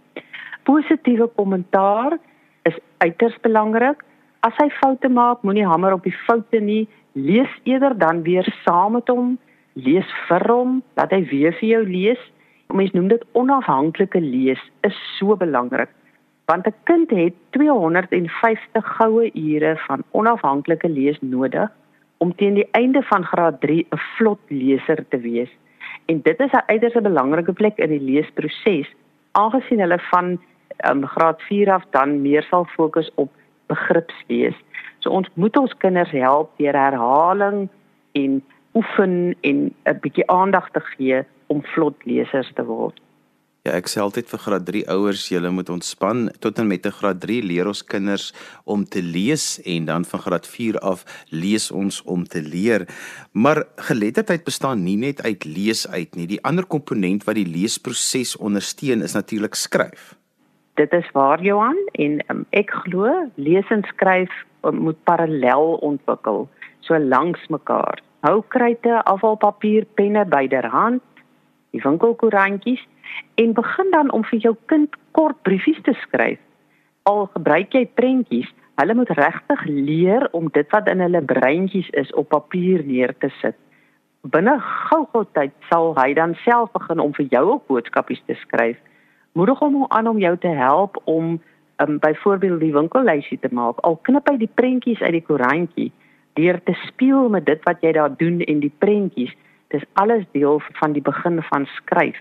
Positiewe 0.63 1.27
kommentaar 1.37 2.19
is 2.63 2.79
uiters 2.99 3.41
belangrik. 3.41 4.05
As 4.41 4.53
hy 4.57 4.69
foute 4.71 5.09
maak, 5.09 5.43
moenie 5.43 5.67
hamer 5.67 5.93
op 5.93 6.03
die 6.03 6.17
foute 6.27 6.61
nie. 6.61 6.89
Lees 7.13 7.51
eerder 7.65 7.99
dan 7.99 8.23
weer 8.23 8.47
saam 8.65 8.93
met 8.93 9.09
hom. 9.09 9.39
Lees 9.73 10.09
vir 10.29 10.47
hom, 10.49 10.83
laat 10.97 11.11
hy 11.11 11.25
weer 11.31 11.53
vir 11.53 11.69
jou 11.69 11.83
lees. 11.87 12.21
Mense 12.73 12.97
noem 12.97 13.09
dit 13.09 13.25
onafhanklike 13.33 14.21
lees 14.21 14.61
is 14.81 14.97
so 15.19 15.37
belangrik 15.37 15.91
want 16.53 16.67
'n 16.67 16.75
kind 16.85 17.11
het 17.11 17.35
250 17.51 18.87
goue 18.97 19.31
ure 19.35 19.77
van 19.87 20.03
onafhanklike 20.11 20.89
lees 20.89 21.19
nodig 21.21 21.71
om 22.17 22.35
teen 22.35 22.55
die 22.55 22.69
einde 22.71 23.03
van 23.03 23.25
graad 23.25 23.61
3 23.61 23.87
'n 23.91 23.99
vlot 24.17 24.41
leser 24.49 25.05
te 25.09 25.19
wees. 25.19 25.51
En 26.07 26.21
dit 26.23 26.41
is 26.41 26.53
'n 26.53 26.67
uiters 26.67 27.03
belangrike 27.03 27.53
plek 27.53 27.77
in 27.79 27.89
die 27.89 28.01
leesproses, 28.11 28.89
aangesien 29.33 29.81
hulle 29.81 29.99
van 29.99 30.41
um, 30.91 31.07
graad 31.07 31.43
4 31.43 31.73
af 31.73 31.85
dan 31.91 32.23
meer 32.23 32.43
sal 32.43 32.65
fokus 32.65 33.11
op 33.15 33.31
begripslees. 33.67 34.55
So 35.03 35.11
ons 35.11 35.29
moet 35.35 35.57
ons 35.57 35.79
kinders 35.83 36.11
help 36.15 36.53
deur 36.63 36.79
herhaling 36.79 37.69
en 38.19 38.43
oefen 38.79 39.35
en 39.41 39.59
'n 39.87 40.01
bietjie 40.01 40.27
aandag 40.31 40.71
te 40.71 40.81
gee 40.81 41.25
om 41.47 41.63
vlot 41.75 41.97
lesers 42.05 42.53
te 42.55 42.65
word. 42.65 43.01
Ja, 43.63 43.77
ek 43.79 43.87
sê 43.87 44.01
altyd 44.03 44.27
vir 44.27 44.41
graad 44.43 44.65
3 44.67 44.81
ouers, 44.91 45.29
julle 45.31 45.51
moet 45.55 45.69
ontspan. 45.71 46.25
Tot 46.43 46.59
en 46.59 46.67
met 46.67 46.87
'n 46.87 46.91
graad 46.91 47.21
3 47.21 47.43
leer 47.43 47.67
ons 47.67 47.85
kinders 47.85 48.33
om 48.65 48.85
te 48.85 49.03
lees 49.03 49.61
en 49.63 49.85
dan 49.85 50.05
van 50.05 50.21
graad 50.21 50.47
4 50.47 50.79
af 50.79 51.05
lees 51.31 51.71
ons 51.71 52.03
om 52.03 52.25
te 52.25 52.43
leer. 52.43 52.89
Maar 53.33 53.63
geletterdheid 53.77 54.45
bestaan 54.45 54.83
nie 54.83 54.97
net 54.97 55.23
uit 55.23 55.45
lees 55.45 55.87
uit 55.87 56.15
nie. 56.17 56.27
Die 56.27 56.43
ander 56.43 56.67
komponent 56.67 57.25
wat 57.25 57.35
die 57.35 57.47
leesproses 57.47 58.37
ondersteun 58.37 59.03
is 59.03 59.15
natuurlik 59.15 59.55
skryf. 59.55 60.17
Dit 60.75 60.93
is 60.93 61.11
waar 61.13 61.43
Johan 61.43 61.77
en 61.93 62.23
um, 62.29 62.45
ek 62.51 62.71
glo 62.85 63.11
lees 63.35 63.69
en 63.69 63.83
skryf 63.91 64.33
um, 64.65 64.79
moet 64.87 64.97
parallel 65.05 65.75
ontwikkel, 65.85 66.47
so 66.81 66.99
langs 66.99 67.43
mekaar. 67.53 68.01
Hou 68.25 68.41
kruite, 68.49 69.03
afvalpapier, 69.05 69.85
penne 69.99 70.25
byderhand, 70.25 71.03
die 71.77 71.83
winkelkoerantjies 71.85 72.81
en 73.35 73.53
begin 73.53 73.91
dan 73.93 74.13
om 74.17 74.25
vir 74.25 74.41
jou 74.47 74.55
kind 74.73 74.97
kort 75.13 75.37
briefies 75.45 75.81
te 75.85 75.93
skryf. 76.07 76.41
Al 77.05 77.27
gebruik 77.35 77.75
jy 77.77 77.85
prentjies, 77.99 78.49
hulle 78.81 78.95
moet 78.97 79.11
regtig 79.19 79.65
leer 79.69 80.25
om 80.33 80.49
dit 80.57 80.69
wat 80.73 80.89
in 80.89 81.05
hulle 81.05 81.21
breintjies 81.21 81.91
is 82.01 82.13
op 82.17 82.31
papier 82.33 82.85
neer 82.87 83.13
te 83.21 83.29
sit. 83.41 83.59
Binne 84.23 84.55
gou-gou 84.89 85.27
tyd 85.37 85.53
sal 85.69 85.93
hy 85.99 86.13
dan 86.17 86.33
self 86.47 86.73
begin 86.73 87.03
om 87.03 87.13
vir 87.19 87.29
jou 87.35 87.45
op 87.59 87.67
boodskapies 87.69 88.23
te 88.31 88.39
skryf. 88.47 88.79
Moedig 89.33 89.59
hom 89.59 89.85
aan 89.89 90.09
om 90.09 90.19
jou 90.19 90.37
te 90.39 90.49
help 90.49 91.01
om 91.05 91.41
um, 91.77 91.99
byvoorbeeld 91.99 92.61
die 92.61 92.73
winkellysie 92.73 93.39
te 93.41 93.49
maak. 93.51 93.79
Al 93.81 93.97
knip 94.05 94.29
hy 94.29 94.37
die 94.37 94.51
prentjies 94.55 95.01
uit 95.01 95.15
die 95.17 95.25
koerantjie 95.25 95.89
deur 96.37 96.59
te 96.65 96.75
speel 96.87 97.29
met 97.33 97.47
dit 97.49 97.65
wat 97.65 97.81
jy 97.85 97.95
daar 97.97 98.13
doen 98.17 98.41
en 98.45 98.61
die 98.61 98.73
prentjies. 98.85 99.33
Dis 99.73 99.89
alles 100.01 100.25
deel 100.37 100.61
van 100.81 100.93
die 100.93 101.05
begin 101.05 101.41
van 101.49 101.65
skryf. 101.79 102.21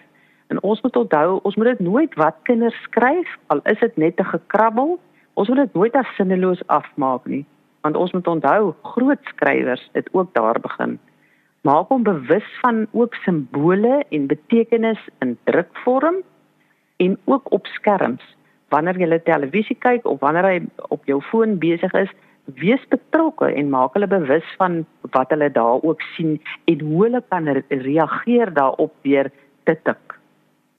En 0.51 0.63
ons 0.63 0.81
moet 0.81 0.95
onthou, 0.95 1.39
ons 1.43 1.55
moet 1.55 1.71
dit 1.73 1.83
nooit 1.83 2.15
wat 2.19 2.39
kinders 2.47 2.79
skryf, 2.87 3.27
al 3.47 3.59
is 3.71 3.79
dit 3.79 3.97
net 3.97 4.19
'n 4.19 4.31
gekrabbel, 4.31 4.99
ons 5.33 5.47
moet 5.47 5.57
dit 5.57 5.73
nooit 5.73 5.95
as 5.95 6.15
sinneloos 6.15 6.67
afmaak 6.67 7.25
nie. 7.25 7.45
Want 7.81 7.95
ons 7.95 8.11
moet 8.11 8.27
onthou, 8.27 8.73
groot 8.81 9.19
skrywers 9.23 9.89
het 9.91 10.07
ook 10.11 10.33
daar 10.33 10.59
begin. 10.59 10.99
Maak 11.61 11.87
hom 11.87 12.03
bewus 12.03 12.47
van 12.61 12.87
ook 12.91 13.15
simbole 13.15 14.03
en 14.09 14.27
betekenis 14.27 14.99
in 15.19 15.37
drukvorm 15.43 16.23
en 17.01 17.17
ook 17.25 17.51
op 17.51 17.65
skerms. 17.77 18.23
Wanneer 18.71 18.99
jy 19.01 19.19
televisie 19.25 19.75
kyk 19.75 20.05
of 20.07 20.21
wanneer 20.21 20.47
hy 20.47 20.59
op 20.93 21.05
jou 21.09 21.19
foon 21.31 21.57
besig 21.59 21.93
is, 21.97 22.13
wees 22.61 22.83
betrokke 22.93 23.51
en 23.51 23.69
maak 23.73 23.97
hulle 23.97 24.09
bewus 24.09 24.47
van 24.61 24.81
wat 25.15 25.33
hulle 25.33 25.51
daar 25.51 25.83
ook 25.83 26.01
sien 26.15 26.39
en 26.71 26.79
hoe 26.79 27.03
hulle 27.05 27.23
kan 27.29 27.49
reageer 27.69 28.53
daarop 28.53 28.95
deur 29.03 29.31
te 29.65 29.77
tik. 29.83 30.17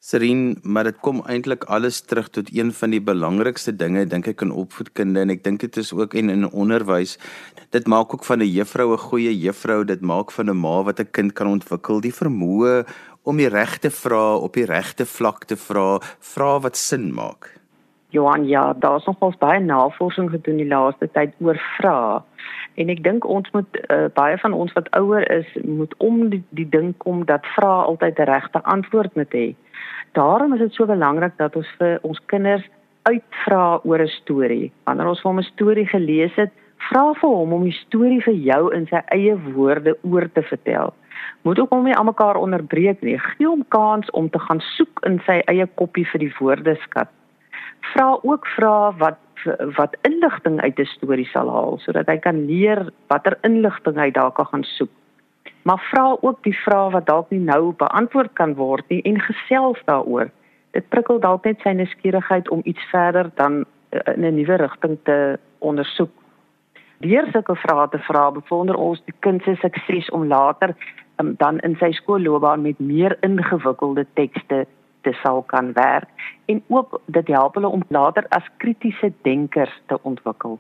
Serien, 0.03 0.57
maar 0.67 0.89
dit 0.89 0.97
kom 0.99 1.21
eintlik 1.31 1.63
alles 1.71 2.01
terug 2.03 2.27
tot 2.35 2.49
een 2.51 2.73
van 2.75 2.91
die 2.91 3.01
belangrikste 3.01 3.71
dinge 3.71 4.03
dink 4.11 4.27
ek 4.33 4.43
in 4.43 4.51
opvoedkunde 4.51 5.23
en 5.23 5.31
ek 5.31 5.45
dink 5.45 5.63
dit 5.63 5.79
is 5.79 5.93
ook 5.95 6.17
en 6.19 6.33
in 6.33 6.49
onderwys. 6.51 7.21
Dit 7.71 7.87
maak 7.87 8.11
ook 8.11 8.27
van 8.27 8.43
'n 8.43 8.51
juffrou 8.51 8.89
'n 8.93 8.99
goeie 8.99 9.31
juffrou, 9.31 9.85
dit 9.85 10.01
maak 10.01 10.33
van 10.33 10.51
'n 10.51 10.59
ma 10.59 10.83
wat 10.83 10.99
'n 10.99 11.11
kind 11.13 11.33
kan 11.33 11.47
ontwikkel, 11.47 12.01
die 12.01 12.15
vermoë 12.15 12.85
om 13.23 13.37
die 13.37 13.49
regte 13.49 13.91
vrae 13.91 14.39
op 14.43 14.55
die 14.59 14.67
regte 14.67 15.07
vlak 15.07 15.45
te 15.45 15.57
vra, 15.57 16.01
vrae 16.21 16.61
wat 16.61 16.77
sin 16.77 17.13
maak. 17.15 17.53
Johan, 18.13 18.45
ja, 18.49 18.73
daar's 18.77 19.07
nogals 19.07 19.39
baie 19.41 19.61
navorsing 19.61 20.31
gedoen 20.31 20.59
die 20.61 20.69
laaste 20.69 21.09
tyd 21.17 21.33
oor 21.41 21.57
vrae. 21.79 22.21
En 22.77 22.91
ek 22.93 23.01
dink 23.05 23.25
ons 23.29 23.49
moet 23.55 23.79
uh, 23.83 24.09
baie 24.13 24.37
van 24.43 24.53
ons 24.53 24.73
wat 24.77 24.91
ouer 24.99 25.25
is, 25.33 25.49
moet 25.65 25.95
om 25.99 26.29
die, 26.33 26.43
die 26.57 26.69
ding 26.69 26.93
kom 27.05 27.25
dat 27.29 27.47
vrae 27.57 27.87
altyd 27.89 28.19
'n 28.19 28.29
regte 28.33 28.63
antwoord 28.63 29.17
moet 29.17 29.33
hê. 29.33 29.49
Daarom 30.13 30.53
is 30.53 30.61
dit 30.61 30.75
so 30.75 30.87
belangrik 30.87 31.37
dat 31.37 31.57
ons 31.57 31.69
vir 31.79 31.99
ons 32.03 32.21
kinders 32.27 32.69
uitvra 33.09 33.81
oor 33.85 34.01
'n 34.03 34.09
storie. 34.21 34.73
Wanneer 34.85 35.09
ons 35.09 35.21
vir 35.21 35.31
hom 35.31 35.39
'n 35.39 35.53
storie 35.55 35.87
gelees 35.87 36.35
het, 36.37 36.53
vra 36.91 37.15
vir 37.15 37.31
hom 37.31 37.53
om 37.53 37.65
die 37.65 37.79
storie 37.87 38.21
vir 38.23 38.35
jou 38.35 38.75
in 38.75 38.87
sy 38.87 39.01
eie 39.17 39.37
woorde 39.55 39.97
oor 40.03 40.29
te 40.33 40.43
vertel. 40.43 40.93
Moet 41.43 41.59
ook 41.59 41.71
hom 41.71 41.85
nie 41.85 41.97
almekaar 41.97 42.37
onderbreek 42.37 43.03
nie. 43.03 43.19
Gee 43.19 43.47
hom 43.47 43.65
kans 43.69 44.11
om 44.11 44.31
te 44.31 44.39
gaan 44.39 44.61
soek 44.61 45.03
in 45.07 45.21
sy 45.27 45.41
eie 45.51 45.67
koppie 45.75 46.07
vir 46.07 46.19
die 46.19 46.35
woordeskat. 46.39 47.11
Vra 47.93 48.19
ook 48.23 48.47
vra 48.57 48.93
wat 48.99 49.19
wat 49.77 49.97
inligting 50.07 50.61
uit 50.63 50.79
'n 50.79 50.85
storie 50.87 51.27
sal 51.27 51.51
haal 51.51 51.79
sodat 51.83 52.07
hy 52.07 52.19
kan 52.19 52.47
leer 52.47 52.93
watter 53.09 53.39
inligting 53.43 53.97
hy 53.99 54.11
daar 54.11 54.31
kan 54.31 54.47
gaan 54.47 54.63
soek 54.65 54.91
maar 55.63 55.89
vra 55.91 56.17
ook 56.21 56.43
die 56.43 56.57
vrae 56.65 56.91
wat 56.91 57.07
dalk 57.07 57.31
nie 57.31 57.41
nou 57.41 57.73
beantwoord 57.79 58.33
kan 58.33 58.55
word 58.55 58.89
nie 58.89 59.03
en 59.03 59.21
gesels 59.21 59.79
daaroor. 59.85 60.31
Dit 60.71 60.89
prikkel 60.89 61.21
dalk 61.21 61.45
net 61.45 61.61
sy 61.63 61.75
nuuskierigheid 61.77 62.49
om 62.51 62.65
iets 62.65 62.83
verder 62.91 63.31
dan 63.35 63.63
uh, 63.63 64.01
in 64.15 64.25
'n 64.25 64.35
nuwe 64.35 64.57
rigting 64.57 64.99
te 65.03 65.39
ondersoek. 65.59 66.11
Deur 66.99 67.27
sulke 67.33 67.57
vrae 67.57 67.89
te 67.89 67.99
vra 67.99 68.31
bevorder 68.31 68.77
ons 68.77 69.03
die 69.05 69.15
kind 69.21 69.43
se 69.43 69.55
sukses 69.55 70.11
om 70.11 70.27
later 70.27 70.75
um, 71.23 71.35
dan 71.39 71.61
in 71.67 71.77
sy 71.81 71.93
skoolloopbaan 71.97 72.63
met 72.63 72.81
meer 72.81 73.17
ingewikkelde 73.27 74.07
tekste 74.19 74.67
te 75.03 75.15
sal 75.23 75.43
kan 75.43 75.73
werk 75.79 76.11
en 76.51 76.63
ook 76.69 77.01
dit 77.07 77.33
help 77.35 77.55
hulle 77.59 77.71
om 77.79 77.83
later 77.89 78.27
as 78.31 78.47
kritiese 78.63 79.13
denkers 79.27 79.75
te 79.87 79.99
ontwikkel. 80.03 80.59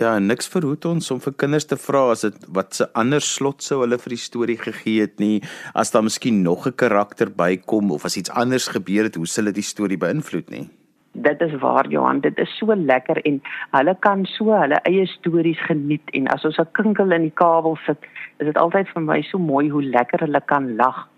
Ja, 0.00 0.16
niks 0.18 0.48
verhoed 0.50 0.84
ons 0.88 1.10
om 1.14 1.20
vir 1.22 1.34
kinders 1.38 1.68
te 1.68 1.76
vra 1.78 2.06
as 2.10 2.24
dit 2.24 2.46
wat 2.56 2.74
se 2.74 2.88
ander 2.98 3.22
slot 3.22 3.62
sou 3.62 3.82
hulle 3.84 3.98
vir 4.00 4.16
die 4.16 4.22
storie 4.22 4.58
gegee 4.58 5.04
het 5.04 5.20
nie, 5.22 5.42
as 5.78 5.92
daar 5.94 6.02
miskien 6.02 6.42
nog 6.42 6.66
'n 6.66 6.74
karakter 6.74 7.30
bykom 7.30 7.92
of 7.92 8.04
as 8.04 8.16
iets 8.16 8.30
anders 8.30 8.68
gebeur 8.68 9.04
het, 9.04 9.14
hoe 9.14 9.26
sal 9.26 9.44
dit 9.44 9.60
die 9.60 9.70
storie 9.72 9.98
beïnvloed 9.98 10.50
nie? 10.50 10.70
Dit 11.12 11.40
is 11.40 11.52
waar 11.60 11.88
Johan, 11.88 12.20
dit 12.20 12.38
is 12.38 12.56
so 12.58 12.74
lekker 12.74 13.20
en 13.28 13.42
hulle 13.70 13.96
kan 14.00 14.24
so 14.24 14.54
hulle 14.56 14.80
eie 14.88 15.06
stories 15.06 15.60
geniet 15.68 16.10
en 16.16 16.28
as 16.28 16.44
ons 16.44 16.58
'n 16.58 16.72
kinkel 16.72 17.12
in 17.12 17.22
die 17.22 17.36
kabel 17.36 17.76
sit, 17.86 17.98
is 18.38 18.46
dit 18.46 18.56
altyd 18.56 18.88
vir 18.88 19.02
my 19.02 19.22
so 19.22 19.38
mooi 19.38 19.68
hoe 19.68 19.82
lekker 19.82 20.20
hulle 20.20 20.40
kan 20.40 20.76
lag 20.76 21.08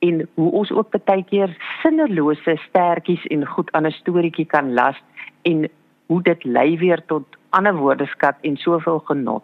en 0.00 0.28
hoe 0.34 0.50
ons 0.52 0.70
ook 0.70 0.94
baie 1.04 1.24
keer 1.28 1.52
sinnelose 1.82 2.56
stertjies 2.68 3.26
en 3.30 3.46
goed 3.46 3.70
aan 3.72 3.86
'n 3.86 3.98
storieetjie 4.00 4.46
kan 4.46 4.74
las 4.74 4.96
en 5.42 5.68
hoe 6.06 6.22
dit 6.22 6.44
lei 6.44 6.78
weer 6.78 7.02
tot 7.06 7.24
ander 7.50 7.74
woordeskat 7.74 8.36
en 8.40 8.56
soveel 8.56 8.98
genot. 8.98 9.42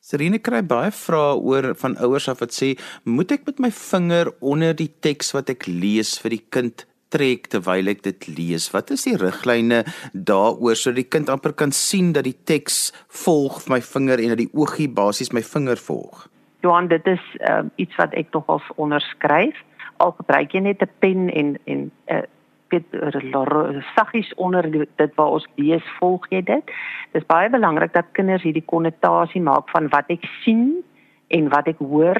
Serene 0.00 0.38
kry 0.38 0.62
baie 0.62 0.90
vrae 0.90 1.36
oor 1.36 1.74
van 1.74 1.96
ouers 1.96 2.28
af 2.28 2.40
wat 2.40 2.52
sê, 2.52 2.78
"Moet 3.04 3.32
ek 3.32 3.46
met 3.46 3.58
my 3.58 3.70
vinger 3.70 4.32
onder 4.40 4.74
die 4.74 4.92
teks 5.00 5.32
wat 5.32 5.50
ek 5.50 5.66
lees 5.66 6.18
vir 6.18 6.30
die 6.30 6.46
kind 6.48 6.86
trek 7.10 7.50
terwyl 7.52 7.90
ek 7.92 8.02
dit 8.06 8.28
lees? 8.30 8.70
Wat 8.74 8.90
is 8.94 9.04
die 9.08 9.16
riglyne 9.20 9.84
daaroor 10.12 10.78
sodat 10.78 11.02
die 11.02 11.10
kind 11.10 11.30
amper 11.32 11.52
kan 11.52 11.74
sien 11.74 12.12
dat 12.16 12.24
die 12.24 12.36
teks 12.46 12.90
volg 13.24 13.66
my 13.68 13.80
vinger 13.84 14.22
en 14.22 14.34
dat 14.34 14.42
die 14.44 14.52
oogie 14.54 14.88
basies 14.88 15.32
my 15.36 15.42
vinger 15.42 15.76
volg?" 15.76 16.28
Johan, 16.60 16.88
dit 16.88 17.06
is 17.06 17.22
uh, 17.48 17.64
iets 17.80 17.96
wat 17.96 18.12
ek 18.14 18.34
nogals 18.36 18.66
onderskryf. 18.76 19.56
Al 19.96 20.12
gebruik 20.18 20.52
jy 20.52 20.60
net 20.60 20.82
'n 20.82 20.92
pen 21.00 21.30
en 21.32 21.56
en 21.64 21.90
uh, 22.12 22.24
weet 22.70 23.82
saggies 23.94 24.34
onder 24.34 24.70
dit 24.70 25.14
waar 25.14 25.34
ons 25.36 25.46
lees 25.54 25.84
volg 25.98 26.26
jy 26.30 26.42
dit. 26.42 26.72
Dis 27.12 27.26
baie 27.26 27.50
belangrik 27.50 27.92
dat 27.92 28.12
kinders 28.12 28.42
hierdie 28.46 28.64
konnotasie 28.66 29.42
maak 29.42 29.68
van 29.74 29.88
wat 29.88 30.10
ek 30.12 30.24
sien 30.44 30.82
en 31.28 31.48
wat 31.48 31.66
ek 31.66 31.78
hoor 31.78 32.18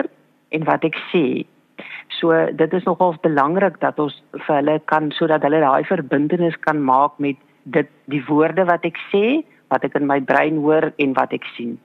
en 0.51 0.65
wat 0.65 0.85
ek 0.85 0.99
sê. 1.13 1.47
So 2.21 2.35
dit 2.53 2.73
is 2.73 2.85
nogal 2.85 3.17
belangrik 3.23 3.81
dat 3.81 3.99
ons 3.99 4.17
vir 4.33 4.57
hulle 4.57 4.81
kan 4.93 5.11
sodat 5.17 5.45
hulle 5.47 5.63
daai 5.63 5.85
verbintenis 5.89 6.59
kan 6.67 6.83
maak 6.85 7.19
met 7.19 7.37
dit 7.65 7.89
die 8.13 8.23
woorde 8.29 8.65
wat 8.69 8.85
ek 8.85 8.99
sê 9.13 9.43
wat 9.71 9.85
ek 9.87 9.97
in 10.01 10.09
my 10.11 10.19
brein 10.21 10.59
hoor 10.65 10.91
en 10.99 11.15
wat 11.15 11.33
ek 11.37 11.47
sien. 11.57 11.79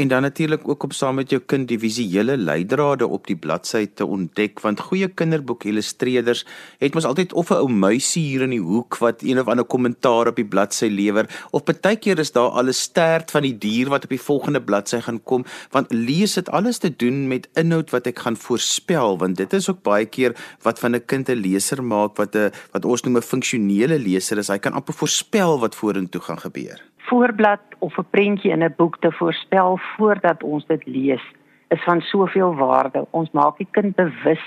En 0.00 0.08
dan 0.08 0.22
natuurlik 0.22 0.68
ook 0.68 0.82
om 0.82 0.90
saam 0.90 1.14
met 1.14 1.30
jou 1.30 1.42
kind 1.44 1.68
die 1.68 1.78
visuele 1.78 2.36
leidrade 2.36 3.06
op 3.06 3.26
die 3.28 3.36
bladsy 3.36 3.82
te 3.94 4.06
ontdek 4.06 4.62
want 4.64 4.80
goeie 4.80 5.08
kinderboek 5.12 5.66
illustreerders 5.68 6.40
het 6.80 6.96
mos 6.96 7.04
altyd 7.04 7.34
of 7.36 7.50
'n 7.50 7.60
ou 7.60 7.68
muisie 7.68 8.22
hier 8.22 8.42
in 8.46 8.54
die 8.56 8.62
hoek 8.64 8.96
wat 9.04 9.20
een 9.22 9.40
of 9.40 9.48
ander 9.52 9.64
kommentaar 9.64 10.30
op 10.32 10.36
die 10.36 10.46
bladsy 10.54 10.88
lewer 10.88 11.28
of 11.50 11.64
baie 11.64 11.96
keer 11.96 12.18
is 12.18 12.32
daar 12.32 12.48
al 12.48 12.68
'n 12.68 12.72
stert 12.72 13.30
van 13.30 13.42
die 13.42 13.58
dier 13.58 13.88
wat 13.88 14.04
op 14.04 14.10
die 14.10 14.26
volgende 14.28 14.62
bladsy 14.62 15.00
gaan 15.00 15.22
kom 15.22 15.44
want 15.70 15.92
lees 15.92 16.34
dit 16.34 16.48
alles 16.48 16.78
te 16.78 16.96
doen 16.96 17.28
met 17.28 17.48
inhoud 17.54 17.90
wat 17.90 18.06
ek 18.06 18.18
gaan 18.18 18.36
voorspel 18.36 19.18
want 19.18 19.36
dit 19.36 19.52
is 19.52 19.68
ook 19.68 19.82
baie 19.82 20.06
keer 20.06 20.32
wat 20.62 20.78
van 20.78 20.94
'n 20.94 21.04
kind 21.04 21.28
'n 21.28 21.40
leser 21.40 21.84
maak 21.84 22.16
wat 22.16 22.34
'n 22.34 22.50
wat 22.72 22.84
ons 22.84 23.02
noem 23.02 23.16
'n 23.16 23.22
funksionele 23.22 23.98
leser 23.98 24.38
is. 24.38 24.48
Hy 24.48 24.58
kan 24.58 24.72
amper 24.72 24.94
voorspel 24.94 25.60
wat 25.60 25.74
vorentoe 25.74 26.20
gaan 26.20 26.40
gebeur 26.40 26.90
voorblad 27.10 27.60
of 27.78 27.98
'n 27.98 28.10
prentjie 28.10 28.50
in 28.50 28.64
'n 28.64 28.74
boek 28.76 28.96
te 28.98 29.12
voorspel 29.12 29.78
voordat 29.96 30.42
ons 30.42 30.66
dit 30.66 30.86
lees 30.86 31.24
is 31.68 31.82
van 31.84 32.00
soveel 32.00 32.54
waarde. 32.54 33.06
Ons 33.10 33.30
maak 33.30 33.58
die 33.58 33.68
kind 33.70 33.96
bewus 33.96 34.44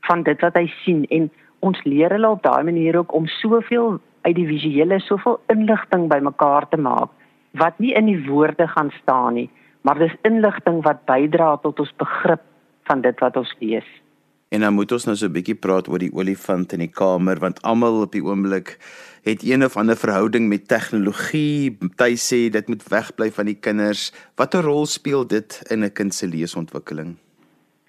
van 0.00 0.22
dit 0.22 0.40
wat 0.40 0.54
hy 0.54 0.66
sien 0.84 1.06
en 1.06 1.30
ons 1.58 1.84
leer 1.84 2.10
hulle 2.10 2.30
op 2.30 2.42
daai 2.42 2.62
manier 2.62 2.98
ook 2.98 3.14
om 3.14 3.26
soveel 3.26 4.00
uit 4.22 4.34
die 4.34 4.46
visuele 4.46 4.98
soveel 4.98 5.40
inligting 5.46 6.08
bymekaar 6.08 6.68
te 6.68 6.76
maak 6.76 7.10
wat 7.52 7.78
nie 7.78 7.92
in 7.94 8.06
die 8.06 8.26
woorde 8.26 8.66
gaan 8.68 8.90
staan 9.02 9.34
nie, 9.34 9.50
maar 9.80 9.98
dis 9.98 10.14
inligting 10.22 10.82
wat 10.82 11.04
bydra 11.04 11.56
tot 11.56 11.80
ons 11.80 11.92
begrip 11.96 12.40
van 12.88 13.00
dit 13.00 13.18
wat 13.20 13.36
ons 13.36 13.54
lees. 13.58 13.88
En 14.52 14.60
dan 14.60 14.74
moet 14.76 14.92
ons 14.92 15.04
nou 15.08 15.16
so 15.16 15.26
'n 15.26 15.32
bietjie 15.32 15.56
praat 15.56 15.88
oor 15.88 15.98
die 15.98 16.12
olifant 16.12 16.72
in 16.72 16.84
die 16.84 16.92
kamer 16.92 17.38
want 17.40 17.62
almal 17.62 18.02
op 18.02 18.12
die 18.12 18.24
oomblik 18.24 18.76
het 19.24 19.42
een 19.42 19.64
of 19.64 19.76
ander 19.76 19.96
verhouding 19.96 20.48
met 20.48 20.68
tegnologie. 20.68 21.78
Party 21.96 22.16
sê 22.16 22.50
dit 22.50 22.68
moet 22.68 22.88
wegbly 22.88 23.30
van 23.30 23.46
die 23.46 23.54
kinders. 23.54 24.12
Watter 24.36 24.62
rol 24.62 24.86
speel 24.86 25.26
dit 25.26 25.62
in 25.70 25.84
'n 25.84 25.92
kind 25.92 26.14
se 26.14 26.26
leesontwikkeling? 26.26 27.16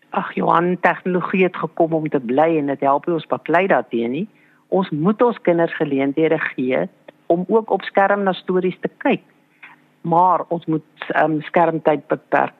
Ag 0.09 0.33
Johan, 0.33 0.77
tegnologie 0.79 1.43
het 1.43 1.55
gekom 1.55 1.93
om 1.93 2.09
te 2.09 2.19
bly 2.19 2.57
en 2.57 2.65
dit 2.65 2.79
help 2.79 3.07
ons 3.07 3.27
baklei 3.27 3.67
daarteen 3.67 4.11
nie. 4.11 4.27
Ons 4.67 4.89
moet 4.89 5.21
ons 5.21 5.41
kinders 5.41 5.75
geleenthede 5.75 6.39
gee 6.39 6.89
om 7.27 7.45
ook 7.47 7.69
op 7.69 7.81
skerm 7.81 8.23
na 8.23 8.31
stories 8.31 8.77
te 8.79 8.89
kyk. 8.97 9.23
Maar 10.01 10.45
ons 10.47 10.65
moet 10.65 10.83
um, 11.23 11.41
skermtyd 11.41 12.07
beperk. 12.07 12.53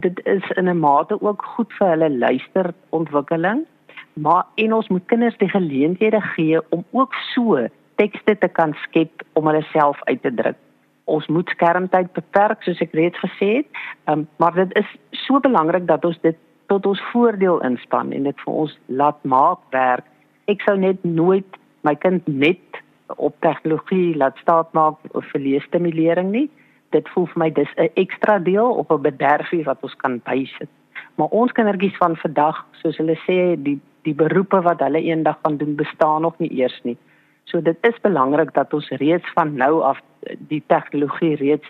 Dit 0.00 0.20
is 0.26 0.50
in 0.56 0.68
'n 0.68 0.78
mate 0.78 1.20
ook 1.20 1.44
goed 1.44 1.72
vir 1.72 1.88
hulle 1.88 2.10
luisterontwikkeling, 2.10 3.64
maar 4.12 4.44
en 4.54 4.72
ons 4.72 4.88
moet 4.88 5.06
kinders 5.06 5.36
die 5.38 5.48
geleenthede 5.48 6.20
gee 6.20 6.60
om 6.70 6.84
ook 6.90 7.14
so 7.14 7.66
tekste 7.94 8.38
te 8.38 8.48
kan 8.48 8.74
skep 8.74 9.22
om 9.32 9.46
hulle 9.46 9.62
self 9.62 10.02
uit 10.04 10.22
te 10.22 10.34
druk. 10.34 10.56
Ons 11.04 11.26
moet 11.26 11.48
skermtyd 11.48 12.12
beperk 12.12 12.62
soos 12.62 12.80
ek 12.80 12.92
reeds 12.92 13.18
gesê 13.18 13.48
het, 13.56 13.66
um, 14.06 14.28
maar 14.36 14.54
dit 14.54 14.76
is 14.78 14.96
so 15.10 15.40
belangrik 15.40 15.86
dat 15.86 16.04
ons 16.04 16.20
dit 16.20 16.36
tot 16.66 16.86
ons 16.86 17.02
voordeel 17.12 17.60
inspann 17.66 18.12
en 18.12 18.22
dit 18.22 18.44
vir 18.44 18.54
ons 18.64 18.78
laat 18.86 19.24
maak 19.24 19.58
werk. 19.70 20.06
Ek 20.48 20.62
sou 20.66 20.76
net 20.78 21.04
nooit 21.04 21.58
my 21.82 21.94
kind 21.94 22.26
net 22.28 22.82
op 23.16 23.34
tegnologie 23.44 24.16
laat 24.16 24.38
staat 24.40 24.72
maak 24.72 24.96
of 25.12 25.26
vir 25.32 25.40
leesstimulering 25.40 26.30
nie. 26.32 26.48
Dit 26.92 27.08
voel 27.14 27.26
vir 27.32 27.38
my 27.44 27.50
dis 27.52 27.72
'n 27.76 27.90
ekstra 27.94 28.38
deel 28.38 28.70
op 28.82 28.92
'n 28.92 29.02
bederfie 29.02 29.64
wat 29.64 29.82
ons 29.82 29.96
kan 29.96 30.20
bysit. 30.24 30.68
Maar 31.16 31.28
ons 31.28 31.52
kindertjies 31.52 31.96
van 31.96 32.16
vandag, 32.16 32.66
soos 32.82 32.96
hulle 32.96 33.16
sê, 33.26 33.56
die 33.62 33.80
die 34.02 34.14
beroepe 34.14 34.60
wat 34.66 34.80
hulle 34.82 35.02
eendag 35.02 35.38
gaan 35.42 35.56
doen 35.56 35.76
bestaan 35.78 36.22
nog 36.22 36.38
nie 36.38 36.50
eers 36.58 36.80
nie. 36.82 36.96
So 37.44 37.60
dit 37.62 37.76
is 37.80 38.00
belangrik 38.02 38.54
dat 38.54 38.74
ons 38.74 38.88
reeds 38.88 39.32
van 39.34 39.54
nou 39.54 39.82
af 39.82 40.00
die 40.48 40.62
tegnologie 40.66 41.36
reeds 41.36 41.68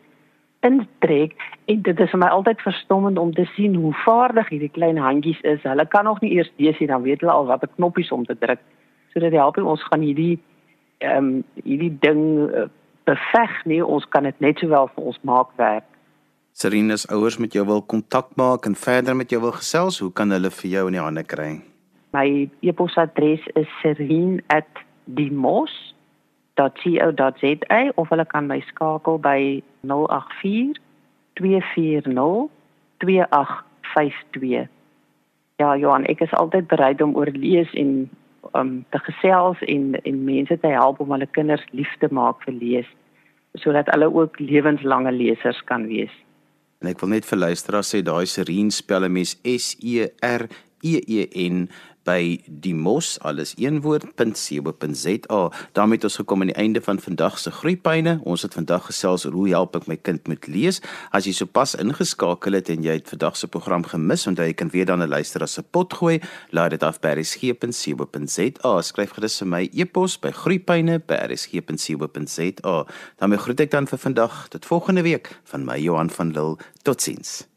intrek 0.61 1.35
en 1.64 1.82
dit 1.82 2.00
is 2.00 2.11
vir 2.11 2.20
my 2.22 2.28
altyd 2.30 2.61
verstommend 2.62 3.18
om 3.18 3.32
te 3.35 3.44
sien 3.54 3.74
hoe 3.74 3.92
vaardig 4.04 4.48
hierdie 4.48 4.70
klein 4.70 5.00
handjies 5.00 5.40
is. 5.40 5.62
Hulle 5.62 5.87
kan 5.87 6.04
nog 6.04 6.20
nie 6.20 6.32
eers 6.37 6.52
lees 6.56 6.78
nie, 6.78 6.88
dan 6.88 7.02
weet 7.02 7.20
hulle 7.20 7.32
al 7.32 7.48
watter 7.50 7.70
knoppies 7.76 8.12
om 8.12 8.24
te 8.24 8.37
druk. 8.38 8.61
So 9.12 9.20
dit 9.20 9.32
help 9.32 9.58
ons 9.58 9.82
gaan 9.90 10.06
hierdie 10.06 10.38
ehm 11.02 11.16
um, 11.18 11.44
hierdie 11.64 11.92
ding 12.00 12.22
uh, 12.46 12.68
beveg 13.08 13.64
nie. 13.64 13.80
Ons 13.84 14.06
kan 14.08 14.28
dit 14.28 14.40
net 14.40 14.58
sowel 14.62 14.90
vir 14.94 15.10
ons 15.12 15.18
maak 15.22 15.50
werk. 15.56 15.88
Serena's 16.52 17.06
ouers 17.08 17.38
met 17.40 17.52
jou 17.56 17.64
wil 17.66 17.82
kontak 17.82 18.34
maak 18.36 18.66
en 18.68 18.74
verder 18.76 19.16
met 19.16 19.30
jou 19.32 19.40
wil 19.40 19.54
gesels, 19.56 19.98
hoe 20.04 20.12
kan 20.12 20.30
hulle 20.30 20.50
vir 20.52 20.70
jou 20.70 20.86
in 20.90 20.98
die 20.98 21.04
hande 21.04 21.24
kry? 21.24 21.52
My 22.12 22.50
e-posadres 22.60 23.46
is 23.56 23.68
serene@ 23.80 24.82
diemos.co.za 25.04 25.82
of 27.94 28.08
hulle 28.08 28.24
kan 28.24 28.46
my 28.46 28.60
skakel 28.60 29.18
by 29.18 29.62
084 29.80 30.78
240 31.34 32.50
2852. 32.98 34.68
Ja, 35.56 35.76
Johan, 35.76 36.04
ek 36.06 36.20
is 36.20 36.32
altyd 36.38 36.66
bereid 36.70 37.02
om 37.02 37.16
oor 37.16 37.30
lees 37.34 37.72
en 37.78 38.10
om 38.50 38.85
te 38.90 38.98
gesels 39.07 39.62
en 39.66 39.94
en 40.02 40.24
mense 40.24 40.59
te 40.59 40.72
help 40.74 41.00
om 41.00 41.14
hulle 41.14 41.28
kinders 41.37 41.64
lief 41.70 41.92
te 42.00 42.11
maak 42.11 42.42
vir 42.46 42.55
lees 42.55 42.90
sodat 43.61 43.90
hulle 43.92 44.09
ook 44.09 44.38
lewenslange 44.40 45.12
lesers 45.12 45.61
kan 45.68 45.85
wees. 45.87 46.12
En 46.81 46.88
ek 46.88 47.02
wil 47.02 47.12
net 47.12 47.26
vir 47.28 47.38
luisteraars 47.38 47.92
sê 47.94 48.00
daai 48.02 48.26
Serene 48.26 48.72
spel 48.72 49.05
'n 49.05 49.12
mens 49.12 49.37
S 49.44 49.76
E 49.78 50.09
R 50.22 50.48
E 50.83 50.94
E 51.07 51.26
N 51.48 51.68
by 52.04 52.40
die 52.46 52.74
mos 52.74 53.18
alles 53.20 53.54
een 53.56 53.80
woord.co.za. 53.80 55.50
daarmee 55.72 56.02
ons 56.02 56.16
gekom 56.16 56.40
aan 56.40 56.46
die 56.52 56.56
einde 56.56 56.80
van 56.80 57.00
vandag 57.00 57.38
se 57.38 57.50
groeipyne. 57.50 58.20
Ons 58.24 58.42
het 58.42 58.54
vandag 58.54 58.86
gesels 58.86 59.26
oor 59.26 59.32
hoe 59.32 59.48
help 59.48 59.76
ek 59.76 59.86
my 59.86 59.96
kind 59.96 60.28
met 60.28 60.46
lees. 60.46 60.80
As 61.10 61.24
jy 61.26 61.32
sopas 61.36 61.74
ingeskakel 61.74 62.52
het 62.58 62.68
en 62.72 62.82
jy 62.82 62.92
het 62.98 63.08
vandag 63.08 63.36
se 63.36 63.46
program 63.46 63.84
gemis, 63.84 64.26
onthou 64.26 64.46
jy 64.46 64.54
kan 64.58 64.70
weer 64.74 64.86
dan 64.86 65.08
luister 65.08 65.42
as 65.42 65.58
'n 65.58 65.64
pot 65.70 65.94
gooi. 65.94 66.20
Laai 66.50 66.68
dit 66.70 66.82
af 66.82 67.00
by 67.00 67.08
resgep.co.za. 67.14 68.82
Skryf 68.82 69.10
gerus 69.10 69.38
vir 69.38 69.48
my 69.48 69.68
e-pos 69.72 70.18
by 70.18 70.30
groeipyne@resgep.co.za. 70.30 72.86
daarmee 73.18 73.38
groet 73.38 73.60
ek 73.60 73.70
dan 73.70 73.86
vir 73.86 73.98
vandag 73.98 74.48
tot 74.48 74.66
volgende 74.66 75.02
week 75.02 75.40
van 75.44 75.64
my 75.64 75.78
Johan 75.78 76.10
van 76.10 76.32
Lille. 76.32 76.56
Totsiens. 76.82 77.51